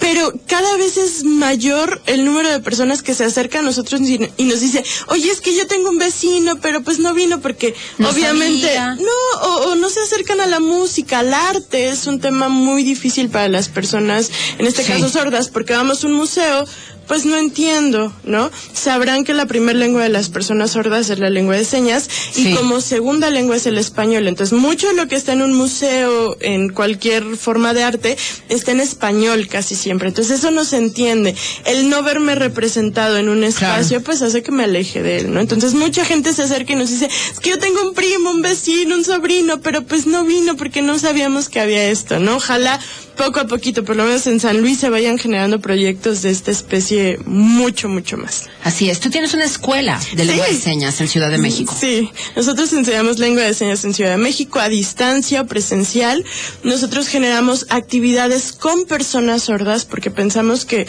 Pero 0.00 0.32
cada 0.46 0.76
vez 0.76 0.96
es 0.96 1.24
mayor 1.24 2.00
el 2.06 2.24
número 2.24 2.48
de 2.50 2.60
personas 2.60 3.02
que 3.02 3.14
se 3.14 3.24
acercan 3.24 3.60
a 3.64 3.68
nosotros 3.68 4.00
y, 4.02 4.18
nos 4.18 4.60
dice, 4.60 4.84
oye, 5.08 5.30
es 5.30 5.40
que 5.40 5.54
yo 5.56 5.66
tengo 5.66 5.90
un 5.90 5.98
vecino, 5.98 6.56
pero 6.60 6.82
pues 6.82 6.98
no 6.98 7.14
vino 7.14 7.40
porque 7.40 7.74
No 7.98 8.10
obviamente 8.10 8.66
sabía. 8.66 8.94
no, 8.94 9.40
o, 9.42 9.70
o 9.70 9.74
no 9.74 9.90
se 9.90 10.00
acercan 10.00 10.40
a 10.40 10.46
la 10.46 10.60
música, 10.60 11.18
al 11.18 11.34
arte, 11.34 11.88
es 11.88 12.06
un 12.06 12.20
tema 12.20 12.48
muy 12.48 12.84
difícil 12.84 13.28
para 13.28 13.48
las 13.48 13.68
personas, 13.68 14.30
en 14.58 14.66
este 14.66 14.82
Sí. 14.84 14.92
caso 14.92 15.08
sordas, 15.08 15.48
porque 15.48 15.72
vamos 15.74 16.04
a 16.04 16.06
un 16.06 16.12
museo, 16.14 16.64
pues 17.08 17.24
no 17.24 17.36
entiendo, 17.36 18.12
¿no? 18.24 18.50
Sabrán 18.72 19.24
que 19.24 19.34
la 19.34 19.46
primera 19.46 19.78
lengua 19.78 20.02
de 20.02 20.08
las 20.10 20.28
personas 20.28 20.72
sordas 20.72 21.10
es 21.10 21.18
la 21.18 21.30
lengua 21.30 21.56
de 21.56 21.64
señas 21.64 22.08
Sí. 22.32 22.50
y 22.50 22.54
como 22.54 22.80
segunda 22.80 23.30
lengua 23.30 23.56
es 23.56 23.66
el 23.66 23.78
español. 23.78 24.28
Entonces, 24.28 24.56
mucho 24.58 24.86
de 24.88 24.94
lo 24.94 25.08
que 25.08 25.16
está 25.16 25.32
en 25.32 25.42
un 25.42 25.54
museo, 25.54 26.36
en 26.40 26.68
cualquier 26.68 27.24
forma 27.36 27.74
de 27.74 27.82
arte, 27.82 28.16
está 28.48 28.72
en 28.72 28.80
español 28.80 29.48
casi 29.48 29.74
siempre. 29.74 30.08
Entonces, 30.08 30.38
eso 30.38 30.50
no 30.50 30.64
se 30.64 30.76
entiende. 30.76 31.34
El 31.64 31.88
no 31.88 32.02
verme 32.02 32.34
representado 32.34 33.16
en 33.16 33.28
un 33.28 33.42
espacio, 33.42 34.02
pues 34.02 34.22
hace 34.22 34.42
que 34.42 34.52
me 34.52 34.64
aleje 34.64 35.02
de 35.02 35.18
él, 35.18 35.32
¿no? 35.32 35.40
Entonces, 35.40 35.74
mucha 35.74 36.04
gente 36.04 36.32
se 36.34 36.42
acerca 36.42 36.74
y 36.74 36.76
nos 36.76 36.90
dice, 36.90 37.08
es 37.32 37.40
que 37.40 37.50
yo 37.50 37.58
tengo 37.58 37.80
un 37.82 37.94
primo, 37.94 38.30
un 38.30 38.42
vecino, 38.42 38.94
un 38.94 39.04
sobrino, 39.04 39.60
pero 39.60 39.82
pues 39.82 40.06
no 40.06 40.24
vino 40.24 40.56
porque 40.56 40.82
no 40.82 40.98
sabíamos 40.98 41.48
que 41.48 41.60
había 41.60 41.88
esto, 41.90 42.18
¿no? 42.20 42.36
Ojalá 42.36 42.78
poco 43.16 43.40
a 43.40 43.46
poquito, 43.48 43.84
por 43.84 43.96
lo 43.96 44.04
menos 44.04 44.26
en 44.28 44.38
San 44.38 44.60
Luis, 44.60 44.78
se 44.78 44.90
vayan 44.90 45.18
generando 45.18 45.60
proyectos 45.60 46.22
de 46.22 46.30
esta 46.30 46.52
especie 46.52 46.97
mucho, 47.24 47.88
mucho 47.88 48.16
más. 48.16 48.44
Así 48.64 48.88
es. 48.90 49.00
Tú 49.00 49.10
tienes 49.10 49.34
una 49.34 49.44
escuela 49.44 50.00
de 50.14 50.24
lengua 50.24 50.46
Sí. 50.46 50.54
de 50.54 50.60
señas 50.60 51.00
en 51.00 51.08
Ciudad 51.08 51.30
de 51.30 51.38
México. 51.38 51.74
Sí, 51.78 52.10
nosotros 52.36 52.72
enseñamos 52.72 53.18
lengua 53.18 53.42
de 53.42 53.54
señas 53.54 53.84
en 53.84 53.94
Ciudad 53.94 54.10
de 54.12 54.16
México 54.18 54.58
a 54.60 54.68
distancia 54.68 55.42
o 55.42 55.46
presencial. 55.46 56.24
Nosotros 56.62 57.08
generamos 57.08 57.66
actividades 57.70 58.52
con 58.52 58.84
personas 58.86 59.42
sordas 59.44 59.84
porque 59.84 60.10
pensamos 60.10 60.64
que 60.64 60.86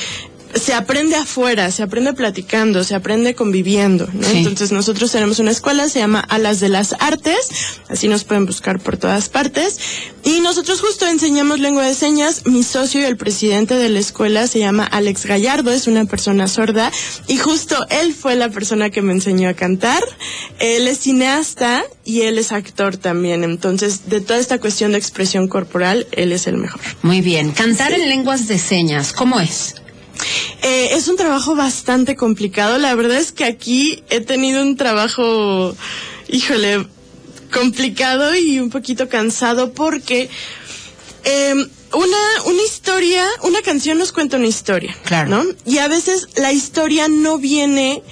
se 0.53 0.73
aprende 0.73 1.15
afuera, 1.15 1.71
se 1.71 1.83
aprende 1.83 2.13
platicando, 2.13 2.83
se 2.83 2.95
aprende 2.95 3.35
conviviendo, 3.35 4.07
¿no? 4.13 4.27
Sí. 4.27 4.37
Entonces 4.37 4.71
nosotros 4.71 5.11
tenemos 5.11 5.39
una 5.39 5.51
escuela, 5.51 5.89
se 5.89 5.99
llama 5.99 6.19
Alas 6.19 6.59
de 6.59 6.69
las 6.69 6.95
Artes, 6.99 7.37
así 7.87 8.07
nos 8.07 8.23
pueden 8.23 8.45
buscar 8.45 8.79
por 8.79 8.97
todas 8.97 9.29
partes, 9.29 9.79
y 10.23 10.39
nosotros 10.41 10.81
justo 10.81 11.07
enseñamos 11.07 11.59
lengua 11.59 11.85
de 11.85 11.95
señas, 11.95 12.45
mi 12.45 12.63
socio 12.63 13.01
y 13.01 13.03
el 13.03 13.17
presidente 13.17 13.75
de 13.75 13.89
la 13.89 13.99
escuela 13.99 14.47
se 14.47 14.59
llama 14.59 14.83
Alex 14.85 15.25
Gallardo, 15.25 15.71
es 15.71 15.87
una 15.87 16.05
persona 16.05 16.47
sorda, 16.47 16.91
y 17.27 17.37
justo 17.37 17.77
él 17.89 18.13
fue 18.13 18.35
la 18.35 18.49
persona 18.49 18.89
que 18.89 19.01
me 19.01 19.13
enseñó 19.13 19.49
a 19.49 19.53
cantar, 19.53 20.03
él 20.59 20.87
es 20.87 20.99
cineasta 20.99 21.83
y 22.03 22.21
él 22.21 22.37
es 22.37 22.51
actor 22.51 22.97
también, 22.97 23.43
entonces 23.43 24.09
de 24.09 24.21
toda 24.21 24.39
esta 24.39 24.59
cuestión 24.59 24.93
de 24.93 24.97
expresión 24.97 25.47
corporal, 25.47 26.07
él 26.11 26.31
es 26.31 26.47
el 26.47 26.57
mejor. 26.57 26.81
Muy 27.01 27.21
bien. 27.21 27.51
Cantar 27.51 27.93
en 27.93 28.09
lenguas 28.09 28.47
de 28.47 28.57
señas, 28.57 29.13
¿cómo 29.13 29.39
es? 29.39 29.75
Eh, 30.61 30.89
es 30.93 31.07
un 31.07 31.15
trabajo 31.17 31.55
bastante 31.55 32.15
complicado. 32.15 32.77
La 32.77 32.95
verdad 32.95 33.17
es 33.17 33.31
que 33.31 33.45
aquí 33.45 34.03
he 34.09 34.19
tenido 34.21 34.61
un 34.61 34.75
trabajo, 34.75 35.75
híjole, 36.27 36.85
complicado 37.53 38.35
y 38.35 38.59
un 38.59 38.69
poquito 38.69 39.09
cansado 39.09 39.73
porque 39.73 40.29
eh, 41.23 41.53
una, 41.93 42.17
una 42.45 42.61
historia, 42.63 43.25
una 43.43 43.61
canción 43.61 43.97
nos 43.97 44.11
cuenta 44.11 44.38
una 44.38 44.47
historia. 44.47 44.95
Claro. 45.05 45.29
¿no? 45.29 45.43
Y 45.65 45.77
a 45.79 45.88
veces 45.88 46.27
la 46.35 46.51
historia 46.51 47.07
no 47.07 47.38
viene 47.39 48.03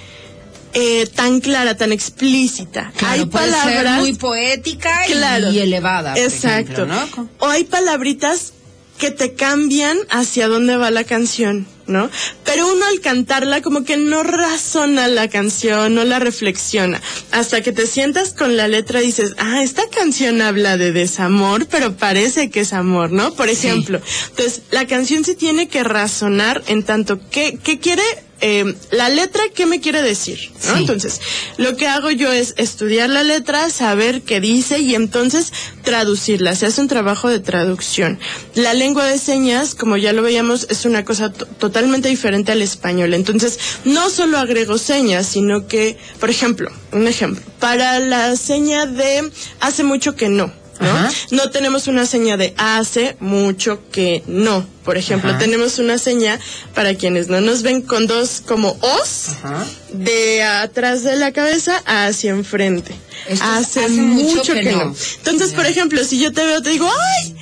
eh, 0.74 1.08
tan 1.14 1.40
clara, 1.42 1.76
tan 1.78 1.92
explícita. 1.92 2.92
hay 3.06 3.26
puede 3.26 3.52
ser 3.52 3.60
palabras 3.62 4.00
muy 4.02 4.14
poética 4.16 5.08
y- 5.08 5.12
Claro. 5.12 5.52
y 5.52 5.60
elevada. 5.60 6.14
por 6.14 6.22
Exacto. 6.24 6.84
ejemplo, 6.84 6.86
¿no? 6.86 7.30
O 7.40 7.48
hay 7.48 7.64
palabritas 7.66 8.54
que 8.98 9.12
te 9.12 9.34
cambian 9.34 9.98
hacia 10.10 10.48
dónde 10.48 10.76
va 10.78 10.90
la 10.90 11.04
canción, 11.04 11.68
¿no? 11.88 12.10
Pero 12.44 12.72
uno 12.72 12.86
al 12.86 13.00
cantarla 13.02 13.62
como 13.62 13.84
que 13.84 13.98
no 13.98 14.24
razona 14.24 15.08
la 15.08 15.28
canción, 15.28 15.96
no 15.96 16.04
la 16.04 16.20
reflexiona. 16.20 17.02
Hasta 17.32 17.62
que 17.62 17.72
te 17.72 17.88
sientas 17.88 18.34
con 18.34 18.58
la 18.58 18.68
letra 18.68 19.02
y 19.02 19.08
dices, 19.08 19.34
ah, 19.38 19.64
esta 19.64 19.84
canción 19.90 20.42
habla 20.42 20.78
de 20.78 20.92
desamor, 20.92 21.68
pero 21.68 21.96
parece 21.96 22.50
que 22.50 22.62
es 22.62 22.74
amor, 22.74 23.12
¿no? 23.12 23.34
Por 23.34 23.50
ejemplo. 23.50 24.02
Entonces, 24.30 24.62
la 24.72 24.86
canción 24.88 25.24
se 25.24 25.36
tiene 25.36 25.68
que 25.68 25.84
razonar 25.84 26.64
en 26.68 26.84
tanto 26.84 27.20
qué, 27.30 27.58
qué 27.64 27.80
quiere 27.80 28.04
eh, 28.42 28.76
la 28.92 29.10
letra, 29.10 29.42
¿qué 29.54 29.66
me 29.66 29.80
quiere 29.82 30.02
decir? 30.02 30.52
¿no? 30.68 30.74
Sí. 30.76 30.82
Entonces, 30.82 31.20
lo 31.58 31.76
que 31.76 31.88
hago 31.88 32.12
yo 32.12 32.32
es 32.32 32.54
estudiar 32.58 33.10
la 33.10 33.24
letra, 33.24 33.70
saber 33.70 34.22
qué 34.22 34.40
dice 34.40 34.80
y 34.80 34.96
entonces 34.96 35.52
traducirla. 35.84 36.56
Se 36.56 36.66
hace 36.66 36.82
un 36.82 36.88
trabajo 36.88 37.30
de 37.30 37.40
traducción. 37.40 38.20
La 38.56 38.74
lengua 38.74 39.06
de 39.06 39.18
señas, 39.18 39.74
como 39.76 39.98
ya 39.98 40.14
lo 40.14 40.22
veíamos, 40.22 40.68
es 40.70 40.86
una 40.86 41.04
cosa 41.06 41.32
to- 41.32 41.46
totalmente 41.46 42.10
diferente 42.10 42.52
al 42.52 42.62
español. 42.62 43.14
Entonces, 43.14 43.60
no 43.86 44.10
solo 44.10 44.38
agrego 44.38 44.78
señas, 44.78 45.26
sino 45.28 45.68
que, 45.68 45.98
por 46.20 46.30
ejemplo, 46.30 46.70
un 46.92 47.08
ejemplo, 47.08 47.44
para 47.60 48.00
la 48.00 48.36
seña 48.36 48.86
de 48.86 49.32
hace 49.60 49.84
mucho 49.84 50.16
que 50.16 50.30
no. 50.30 50.52
¿No? 50.80 50.90
Ajá. 50.90 51.12
No 51.32 51.50
tenemos 51.50 51.88
una 51.88 52.06
seña 52.06 52.38
de 52.38 52.54
hace 52.58 53.16
mucho 53.20 53.82
que 53.92 54.24
no. 54.28 54.66
Por 54.84 54.98
ejemplo, 54.98 55.32
Ajá. 55.32 55.40
tenemos 55.40 55.80
una 55.80 55.98
seña 55.98 56.40
para 56.74 56.96
quienes 56.96 57.28
no 57.28 57.42
nos 57.42 57.62
ven 57.62 57.82
con 57.82 58.08
dos 58.08 58.42
como 58.46 58.78
os 58.82 59.30
Ajá. 59.44 59.66
de 59.92 60.44
atrás 60.44 61.04
de 61.04 61.16
la 61.18 61.32
cabeza 61.34 61.82
hacia 61.86 62.32
enfrente. 62.32 62.96
Hace, 63.42 63.84
hace 63.84 63.90
mucho 63.90 64.38
mucho 64.38 64.54
que 64.54 64.62
que, 64.62 64.72
no. 64.72 64.86
no. 64.86 64.96
Entonces, 65.18 65.52
por 65.54 65.66
ejemplo, 65.66 66.04
si 66.06 66.20
yo 66.20 66.32
te 66.32 66.46
veo, 66.46 66.62
te 66.62 66.70
digo, 66.70 66.90
¡ay! 66.90 67.36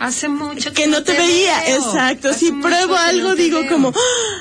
Hace 0.00 0.28
mucho 0.28 0.72
Que 0.72 0.86
no 0.86 1.02
te 1.02 1.12
veía. 1.12 1.60
veo. 1.66 1.76
Exacto. 1.76 2.30
Hace 2.30 2.46
Si 2.46 2.52
pruebo 2.52 2.96
algo, 2.96 3.28
no 3.28 3.34
digo 3.36 3.60
veo. 3.60 3.68
como, 3.70 3.92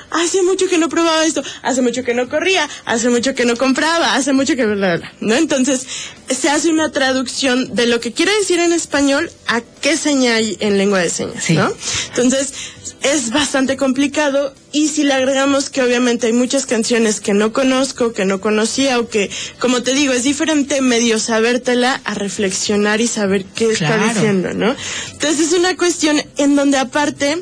"Ah, 0.09 0.21
hace 0.23 0.41
mucho 0.41 0.67
que 0.69 0.77
no 0.77 0.87
probaba 0.89 1.25
esto, 1.25 1.43
hace 1.61 1.81
mucho 1.81 2.03
que 2.03 2.13
no 2.13 2.29
corría, 2.29 2.67
hace 2.85 3.09
mucho 3.09 3.35
que 3.35 3.43
no 3.45 3.57
compraba, 3.57 4.15
hace 4.15 4.31
mucho 4.33 4.55
que 4.55 4.65
bla, 4.65 4.75
bla, 4.75 4.97
bla", 4.97 5.13
¿no? 5.19 5.35
Entonces, 5.35 5.85
se 6.29 6.49
hace 6.49 6.69
una 6.69 6.91
traducción 6.91 7.75
de 7.75 7.87
lo 7.87 7.99
que 7.99 8.13
quiere 8.13 8.31
decir 8.39 8.59
en 8.59 8.71
español 8.71 9.29
a 9.47 9.61
qué 9.81 9.97
seña 9.97 10.35
hay 10.35 10.55
en 10.61 10.77
lengua 10.77 10.99
de 10.99 11.09
señas, 11.09 11.43
Sí. 11.43 11.53
¿no? 11.55 11.69
Entonces, 12.09 12.53
es 13.01 13.29
bastante 13.31 13.75
complicado 13.77 14.53
y 14.71 14.87
si 14.89 15.03
le 15.03 15.13
agregamos 15.13 15.69
que 15.69 15.81
obviamente 15.81 16.27
hay 16.27 16.33
muchas 16.33 16.65
canciones 16.65 17.19
que 17.21 17.33
no 17.33 17.51
conozco, 17.53 18.13
que 18.13 18.25
no 18.25 18.39
conocía 18.39 18.99
o 18.99 19.09
que, 19.09 19.29
como 19.59 19.81
te 19.81 19.93
digo, 19.93 20.13
es 20.13 20.23
diferente 20.23 20.81
medio 20.81 21.17
sabértela 21.19 21.99
a 22.03 22.13
reflexionar 22.13 23.01
y 23.01 23.07
saber 23.07 23.45
qué 23.45 23.67
Claro. 23.69 23.95
está 24.05 24.13
diciendo, 24.13 24.53
¿no? 24.53 24.75
Entonces 25.13 25.47
es 25.47 25.53
una 25.53 25.75
cuestión 25.75 26.21
en 26.37 26.55
donde 26.55 26.77
aparte, 26.77 27.41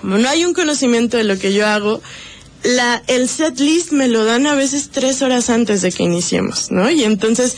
como 0.00 0.16
no 0.18 0.28
hay 0.28 0.44
un 0.44 0.54
conocimiento 0.54 1.16
de 1.16 1.24
lo 1.24 1.38
que 1.38 1.52
yo 1.52 1.66
hago, 1.66 2.00
la, 2.62 3.02
el 3.06 3.28
set 3.28 3.58
list 3.60 3.92
me 3.92 4.08
lo 4.08 4.24
dan 4.24 4.46
a 4.46 4.54
veces 4.54 4.88
tres 4.90 5.22
horas 5.22 5.50
antes 5.50 5.82
de 5.82 5.92
que 5.92 6.02
iniciemos, 6.02 6.70
¿no? 6.70 6.90
Y 6.90 7.04
entonces 7.04 7.56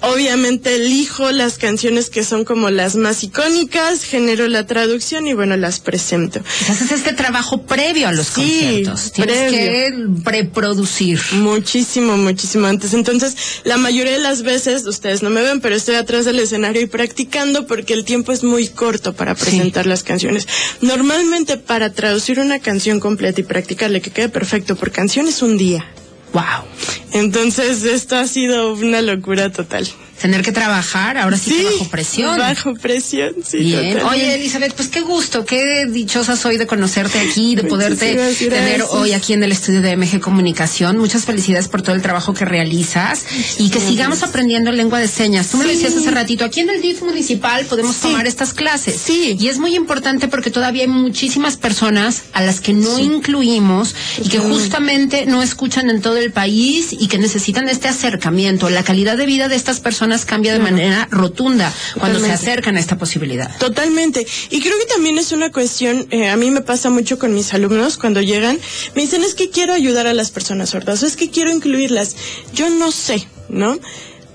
obviamente 0.00 0.76
elijo 0.76 1.30
las 1.32 1.58
canciones 1.58 2.10
que 2.10 2.24
son 2.24 2.44
como 2.44 2.70
las 2.70 2.96
más 2.96 3.22
icónicas, 3.22 4.04
genero 4.04 4.48
la 4.48 4.66
traducción 4.66 5.26
y 5.26 5.34
bueno, 5.34 5.56
las 5.56 5.80
presento. 5.80 6.40
Haces 6.68 6.92
este 6.92 7.12
trabajo 7.12 7.62
previo 7.62 8.08
a 8.08 8.12
los 8.12 8.26
Sí, 8.26 8.82
conciertos. 8.84 9.12
Tienes 9.12 9.52
que 9.52 9.94
preproducir. 10.24 11.20
Muchísimo, 11.32 12.16
muchísimo 12.16 12.66
antes. 12.66 12.94
Entonces, 12.94 13.36
la 13.64 13.76
mayoría 13.76 14.12
de 14.12 14.18
las 14.20 14.42
veces, 14.42 14.86
ustedes 14.86 15.22
no 15.22 15.30
me 15.30 15.42
ven, 15.42 15.60
pero 15.60 15.74
estoy 15.74 15.94
atrás 15.96 16.24
del 16.24 16.38
escenario 16.38 16.82
y 16.82 16.86
practicando 16.86 17.66
porque 17.66 17.94
el 17.94 18.04
tiempo 18.04 18.32
es 18.32 18.42
muy 18.44 18.68
corto 18.68 19.12
para 19.14 19.34
presentar 19.34 19.86
las 19.86 20.02
canciones. 20.02 20.46
Normalmente 20.80 21.56
para 21.56 21.92
traducir 21.92 22.40
una 22.40 22.58
canción 22.58 23.00
completa 23.00 23.40
y 23.40 23.44
practicarle 23.44 24.00
que 24.00 24.10
quede 24.10 24.28
perfecto 24.28 24.76
por 24.76 24.90
canción 24.90 25.26
es 25.28 25.42
un 25.42 25.56
día. 25.56 25.84
Wow. 26.32 26.64
Entonces, 27.12 27.84
esto 27.84 28.16
ha 28.16 28.26
sido 28.26 28.74
una 28.74 29.02
locura 29.02 29.50
total. 29.50 29.86
Tener 30.20 30.42
que 30.42 30.52
trabajar, 30.52 31.18
ahora 31.18 31.36
sí, 31.36 31.50
que 31.50 31.64
bajo 31.64 31.90
presión. 31.90 32.38
Bajo 32.38 32.74
presión, 32.74 33.34
sí. 33.44 33.58
Bien. 33.58 34.00
Oye, 34.00 34.34
Elizabeth, 34.34 34.72
pues 34.74 34.88
qué 34.88 35.02
gusto, 35.02 35.44
qué 35.44 35.84
dichosa 35.86 36.36
soy 36.36 36.56
de 36.56 36.66
conocerte 36.66 37.18
aquí, 37.18 37.54
de 37.54 37.64
poderte 37.64 38.14
Muchísimas 38.14 38.38
tener 38.38 38.78
gracias. 38.78 38.90
hoy 38.90 39.12
aquí 39.12 39.34
en 39.34 39.42
el 39.42 39.52
estudio 39.52 39.82
de 39.82 39.94
MG 39.94 40.20
Comunicación. 40.20 40.96
Muchas 40.96 41.24
felicidades 41.26 41.68
por 41.68 41.82
todo 41.82 41.94
el 41.94 42.00
trabajo 42.00 42.32
que 42.32 42.46
realizas 42.46 43.24
y 43.58 43.68
que 43.68 43.78
sigamos 43.78 44.22
aprendiendo 44.22 44.72
lengua 44.72 45.00
de 45.00 45.08
señas. 45.08 45.48
Tú 45.48 45.58
me 45.58 45.64
lo 45.64 45.70
decías 45.70 45.94
hace 45.94 46.10
ratito, 46.10 46.44
aquí 46.46 46.60
en 46.60 46.70
el 46.70 46.80
DIF 46.80 47.02
municipal 47.02 47.66
podemos 47.66 47.96
tomar 47.96 48.26
estas 48.26 48.54
clases. 48.54 48.98
Sí. 48.98 49.36
Y 49.38 49.48
es 49.48 49.58
muy 49.58 49.74
importante 49.74 50.28
porque 50.28 50.50
todavía 50.50 50.82
hay 50.82 50.88
muchísimas 50.88 51.58
personas 51.58 52.22
a 52.32 52.40
las 52.40 52.60
que 52.60 52.72
no 52.72 52.98
incluimos 52.98 53.94
y 54.24 54.28
que 54.28 54.38
justamente 54.38 55.26
no 55.26 55.42
escuchan 55.42 55.90
en 55.90 56.00
todo 56.00 56.16
el 56.16 56.32
país 56.32 56.88
y 56.98 57.08
que 57.08 57.18
necesitan 57.18 57.68
este 57.68 57.88
acercamiento. 57.88 58.70
La 58.70 58.82
calidad 58.82 59.18
de 59.18 59.26
vida 59.26 59.48
de 59.48 59.56
estas 59.56 59.80
personas 59.80 60.05
cambia 60.24 60.52
de 60.52 60.58
manera 60.58 61.08
rotunda 61.10 61.72
cuando 61.98 62.18
se 62.18 62.32
acercan 62.32 62.76
a 62.76 62.80
esta 62.80 62.96
posibilidad. 62.98 63.56
Totalmente. 63.58 64.26
Y 64.50 64.60
creo 64.60 64.78
que 64.78 64.86
también 64.86 65.18
es 65.18 65.32
una 65.32 65.50
cuestión, 65.50 66.06
eh, 66.10 66.28
a 66.28 66.36
mí 66.36 66.50
me 66.50 66.60
pasa 66.60 66.90
mucho 66.90 67.18
con 67.18 67.34
mis 67.34 67.52
alumnos 67.54 67.96
cuando 67.96 68.20
llegan, 68.20 68.58
me 68.94 69.02
dicen 69.02 69.22
es 69.22 69.34
que 69.34 69.50
quiero 69.50 69.74
ayudar 69.74 70.06
a 70.06 70.14
las 70.14 70.30
personas 70.30 70.70
sordas, 70.70 71.02
es 71.02 71.16
que 71.16 71.30
quiero 71.30 71.50
incluirlas. 71.50 72.16
Yo 72.54 72.70
no 72.70 72.92
sé, 72.92 73.26
¿no? 73.48 73.78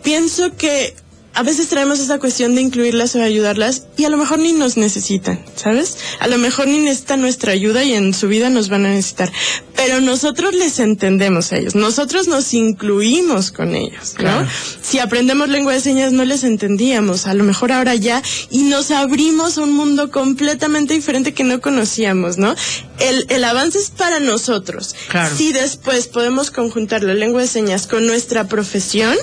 Pienso 0.03 0.55
que 0.55 0.95
a 1.33 1.43
veces 1.43 1.69
traemos 1.69 1.99
esa 1.99 2.19
cuestión 2.19 2.55
de 2.55 2.61
incluirlas 2.61 3.15
o 3.15 3.19
de 3.19 3.23
ayudarlas 3.23 3.83
y 3.95 4.03
a 4.03 4.09
lo 4.09 4.17
mejor 4.17 4.39
ni 4.39 4.51
nos 4.51 4.75
necesitan, 4.75 5.43
¿sabes? 5.55 5.97
A 6.19 6.27
lo 6.27 6.37
mejor 6.37 6.67
ni 6.67 6.79
necesitan 6.79 7.21
nuestra 7.21 7.53
ayuda 7.53 7.83
y 7.83 7.93
en 7.93 8.13
su 8.13 8.27
vida 8.27 8.49
nos 8.49 8.67
van 8.67 8.85
a 8.85 8.89
necesitar. 8.89 9.31
Pero 9.75 10.01
nosotros 10.01 10.53
les 10.53 10.79
entendemos 10.79 11.51
a 11.51 11.57
ellos, 11.57 11.73
nosotros 11.73 12.27
nos 12.27 12.53
incluimos 12.53 13.51
con 13.51 13.75
ellos, 13.75 14.13
¿no? 14.17 14.23
Claro. 14.23 14.47
Si 14.81 14.99
aprendemos 14.99 15.47
lengua 15.47 15.73
de 15.73 15.79
señas 15.79 16.11
no 16.11 16.25
les 16.25 16.43
entendíamos, 16.43 17.27
a 17.27 17.33
lo 17.33 17.45
mejor 17.45 17.71
ahora 17.71 17.95
ya, 17.95 18.21
y 18.49 18.63
nos 18.63 18.91
abrimos 18.91 19.57
a 19.57 19.61
un 19.61 19.71
mundo 19.71 20.11
completamente 20.11 20.93
diferente 20.93 21.33
que 21.33 21.45
no 21.45 21.61
conocíamos, 21.61 22.37
¿no? 22.37 22.53
El, 22.99 23.25
el 23.29 23.43
avance 23.45 23.79
es 23.79 23.89
para 23.89 24.19
nosotros. 24.19 24.95
Claro. 25.09 25.33
Si 25.35 25.53
después 25.53 26.07
podemos 26.07 26.51
conjuntar 26.51 27.03
la 27.03 27.13
lengua 27.13 27.41
de 27.41 27.47
señas 27.47 27.87
con 27.87 28.05
nuestra 28.05 28.47
profesión 28.47 29.15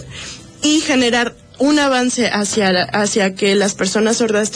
y 0.62 0.80
generar 0.80 1.36
un 1.58 1.78
avance 1.78 2.28
hacia, 2.28 2.68
hacia 2.84 3.34
que 3.34 3.54
las 3.54 3.74
personas 3.74 4.18
sordas 4.18 4.52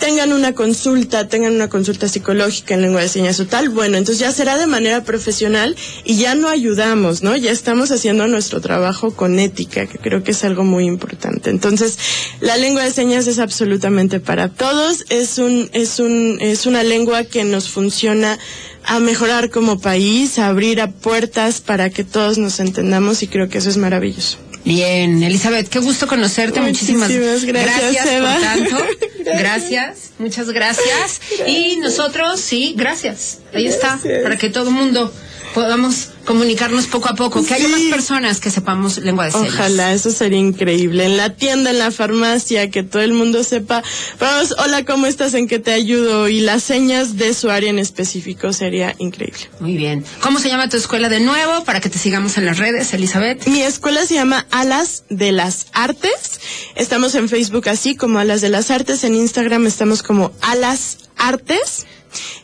tengan 0.00 0.32
una 0.32 0.54
consulta, 0.54 1.28
tengan 1.28 1.54
una 1.54 1.68
consulta 1.68 2.08
psicológica 2.08 2.74
en 2.74 2.82
lengua 2.82 3.02
de 3.02 3.08
señas 3.08 3.38
o 3.38 3.46
tal, 3.46 3.68
bueno, 3.68 3.98
entonces 3.98 4.18
ya 4.18 4.32
será 4.32 4.56
de 4.56 4.66
manera 4.66 5.04
profesional 5.04 5.76
y 6.04 6.16
ya 6.16 6.34
no 6.34 6.48
ayudamos, 6.48 7.22
¿no? 7.22 7.36
Ya 7.36 7.52
estamos 7.52 7.90
haciendo 7.92 8.26
nuestro 8.26 8.62
trabajo 8.62 9.14
con 9.14 9.38
ética, 9.38 9.86
que 9.86 9.98
creo 9.98 10.24
que 10.24 10.30
es 10.30 10.42
algo 10.42 10.64
muy 10.64 10.86
importante. 10.86 11.50
Entonces, 11.50 11.98
la 12.40 12.56
lengua 12.56 12.82
de 12.82 12.92
señas 12.92 13.26
es 13.26 13.38
absolutamente 13.38 14.20
para 14.20 14.48
todos, 14.48 15.04
es 15.10 15.36
un, 15.36 15.68
es 15.74 16.00
un, 16.00 16.38
es 16.40 16.64
una 16.64 16.82
lengua 16.82 17.24
que 17.24 17.44
nos 17.44 17.68
funciona 17.68 18.38
a 18.84 19.00
mejorar 19.00 19.50
como 19.50 19.80
país, 19.80 20.38
a 20.38 20.46
abrir 20.46 20.80
a 20.80 20.90
puertas 20.90 21.60
para 21.60 21.90
que 21.90 22.04
todos 22.04 22.38
nos 22.38 22.58
entendamos 22.58 23.22
y 23.22 23.28
creo 23.28 23.50
que 23.50 23.58
eso 23.58 23.68
es 23.68 23.76
maravilloso. 23.76 24.38
Bien, 24.64 25.22
Elizabeth, 25.22 25.68
qué 25.68 25.78
gusto 25.78 26.06
conocerte. 26.06 26.60
Muchísimas, 26.60 27.08
Muchísimas 27.10 27.44
gracias, 27.44 28.06
Eva. 28.06 28.34
por 28.34 28.42
tanto. 28.42 28.78
Gracias, 29.24 30.10
muchas 30.18 30.50
gracias. 30.50 31.20
Y 31.46 31.76
nosotros, 31.76 32.40
sí, 32.40 32.74
gracias. 32.76 33.38
Ahí 33.54 33.66
está, 33.66 33.90
Gracias. 34.02 34.22
para 34.22 34.36
que 34.36 34.48
todo 34.50 34.68
el 34.70 34.74
mundo 34.74 35.12
podamos 35.54 36.10
comunicarnos 36.24 36.86
poco 36.86 37.08
a 37.08 37.14
poco, 37.14 37.44
que 37.44 37.54
haya 37.54 37.68
más 37.68 37.80
personas 37.90 38.40
que 38.40 38.50
sepamos 38.50 38.98
lengua 38.98 39.24
de 39.24 39.32
señas. 39.32 39.54
Ojalá, 39.54 39.92
eso 39.92 40.10
sería 40.10 40.38
increíble. 40.38 41.04
En 41.04 41.16
la 41.16 41.34
tienda, 41.34 41.70
en 41.70 41.78
la 41.78 41.90
farmacia, 41.90 42.70
que 42.70 42.82
todo 42.82 43.02
el 43.02 43.12
mundo 43.12 43.42
sepa, 43.42 43.82
vamos, 44.20 44.54
hola, 44.58 44.84
¿cómo 44.84 45.06
estás? 45.06 45.34
¿En 45.34 45.48
qué 45.48 45.58
te 45.58 45.72
ayudo? 45.72 46.28
Y 46.28 46.40
las 46.40 46.62
señas 46.62 47.16
de 47.16 47.34
su 47.34 47.50
área 47.50 47.70
en 47.70 47.78
específico 47.78 48.52
sería 48.52 48.94
increíble. 48.98 49.50
Muy 49.58 49.76
bien. 49.76 50.04
¿Cómo 50.20 50.38
se 50.38 50.48
llama 50.48 50.68
tu 50.68 50.76
escuela 50.76 51.08
de 51.08 51.20
nuevo 51.20 51.64
para 51.64 51.80
que 51.80 51.88
te 51.88 51.98
sigamos 51.98 52.38
en 52.38 52.46
las 52.46 52.58
redes, 52.58 52.92
Elizabeth? 52.94 53.46
Mi 53.46 53.62
escuela 53.62 54.04
se 54.06 54.14
llama 54.14 54.46
Alas 54.50 55.04
de 55.08 55.32
las 55.32 55.66
Artes. 55.72 56.40
Estamos 56.76 57.14
en 57.14 57.28
Facebook 57.28 57.68
así 57.68 57.96
como 57.96 58.18
Alas 58.18 58.40
de 58.40 58.50
las 58.50 58.70
Artes. 58.70 59.04
En 59.04 59.14
Instagram 59.14 59.66
estamos 59.66 60.02
como 60.02 60.32
Alas 60.42 60.98
Artes. 61.16 61.86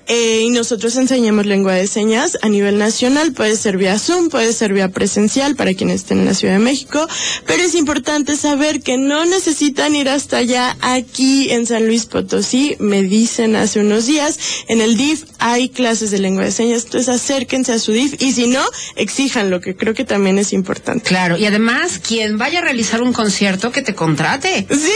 Eh, 0.06 0.42
y 0.44 0.50
nosotros 0.50 0.96
enseñamos 0.96 1.46
lengua 1.46 1.74
de 1.74 1.86
señas 1.86 2.38
a 2.42 2.48
nivel 2.48 2.78
nacional, 2.78 3.32
puede 3.32 3.56
ser 3.56 3.76
vía 3.76 3.98
Zoom, 3.98 4.28
puede 4.28 4.52
ser 4.52 4.72
vía 4.72 4.88
presencial 4.88 5.56
para 5.56 5.74
quienes 5.74 6.02
estén 6.02 6.20
en 6.20 6.26
la 6.26 6.34
Ciudad 6.34 6.54
de 6.54 6.60
México, 6.60 7.06
pero 7.46 7.62
es 7.62 7.74
importante 7.74 8.36
saber 8.36 8.82
que 8.82 8.98
no 8.98 9.24
necesitan 9.24 9.94
ir 9.94 10.08
hasta 10.08 10.38
allá. 10.38 10.76
Aquí 10.80 11.50
en 11.50 11.66
San 11.66 11.86
Luis 11.86 12.06
Potosí, 12.06 12.76
me 12.78 13.02
dicen 13.02 13.56
hace 13.56 13.80
unos 13.80 14.06
días, 14.06 14.38
en 14.68 14.80
el 14.80 14.96
DIF 14.96 15.24
hay 15.38 15.68
clases 15.68 16.10
de 16.10 16.18
lengua 16.18 16.44
de 16.44 16.52
señas, 16.52 16.84
entonces 16.84 17.08
acérquense 17.08 17.72
a 17.72 17.78
su 17.78 17.92
DIF 17.92 18.20
y 18.20 18.32
si 18.32 18.46
no, 18.46 18.62
exijan 18.94 19.50
lo 19.50 19.60
que 19.60 19.76
creo 19.76 19.94
que 19.94 20.04
también 20.04 20.38
es 20.38 20.52
importante. 20.52 21.02
Claro, 21.04 21.36
y 21.36 21.46
además, 21.46 21.98
quien 21.98 22.38
vaya 22.38 22.60
a 22.60 22.62
realizar 22.62 23.02
un 23.02 23.12
concierto, 23.12 23.72
que 23.72 23.82
te 23.82 23.94
contrate. 23.94 24.66
Sí, 24.70 24.90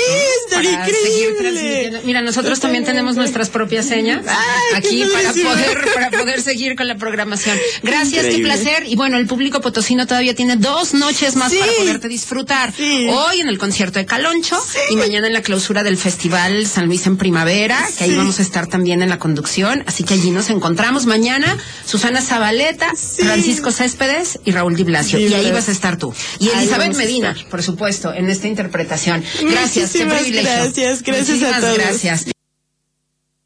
estaría 0.47 0.79
para 0.79 0.89
increíble. 0.89 2.01
Mira, 2.05 2.23
nosotros 2.23 2.61
también 2.61 2.85
tenemos 2.85 3.17
nuestras 3.17 3.51
propias 3.51 3.87
señas. 3.87 4.25
Ay, 4.27 4.77
aquí 4.77 5.00
para 5.13 5.33
poder, 5.33 5.79
para 5.95 6.11
poder 6.11 6.43
seguir 6.43 6.77
con 6.77 6.87
la 6.89 6.97
programación. 6.97 7.57
Gracias, 7.83 8.27
qué 8.27 8.39
placer. 8.39 8.85
Y 8.87 8.97
bueno, 8.97 9.17
el 9.17 9.27
público 9.27 9.61
potosino 9.61 10.07
todavía 10.07 10.35
tiene 10.35 10.57
dos 10.57 10.95
noches 10.95 11.37
más 11.37 11.53
Sí. 11.53 11.59
para 11.59 11.73
poderte 11.73 12.09
disfrutar. 12.09 12.73
Sí. 12.77 13.09
Hoy 13.11 13.41
en 13.41 13.49
el 13.49 13.59
concierto 13.59 13.99
de 13.99 14.07
Caloncho 14.07 14.59
y 14.91 14.97
mañana 14.97 15.27
en 15.27 15.33
la 15.33 15.43
clausura 15.43 15.83
del 15.83 15.97
Festival 15.97 16.67
San 16.67 16.87
Luis 16.87 17.07
en 17.07 17.17
Primavera, 17.17 17.79
que 17.99 18.05
ahí 18.05 18.15
vamos 18.15 18.39
a 18.39 18.43
estar 18.43 18.67
también 18.67 19.03
en 19.03 19.09
la 19.09 19.19
conducción. 19.19 19.83
Así 19.87 20.05
que 20.05 20.15
allí 20.15 20.31
nos 20.31 20.51
encontramos 20.51 21.07
mañana. 21.07 21.57
Susana 21.87 22.21
Zabaleta. 22.23 22.93
Francisco 22.95 23.71
Céspedes 23.73 24.39
y 24.45 24.53
Raúl 24.53 24.77
Di 24.77 24.85
Blasio. 24.85 25.19
Y 25.19 25.33
ahí 25.35 25.51
vas 25.51 25.69
a 25.69 25.73
estar 25.73 25.97
tú. 25.99 26.13
Y 26.39 26.49
Ahí 26.49 26.61
Elizabeth 26.65 26.97
Medina, 26.97 27.37
por 27.51 27.63
supuesto, 27.63 28.13
en 28.15 28.29
esta 28.31 28.49
interpretación. 28.49 29.23
Gracias, 29.43 29.93
qué 29.93 30.07
privilegio. 30.07 30.51
gracias, 30.51 31.03
gracias 31.03 31.29
a 31.29 31.33
Muchísimas 31.33 31.61
todos. 31.61 31.75
gracias. 31.79 32.40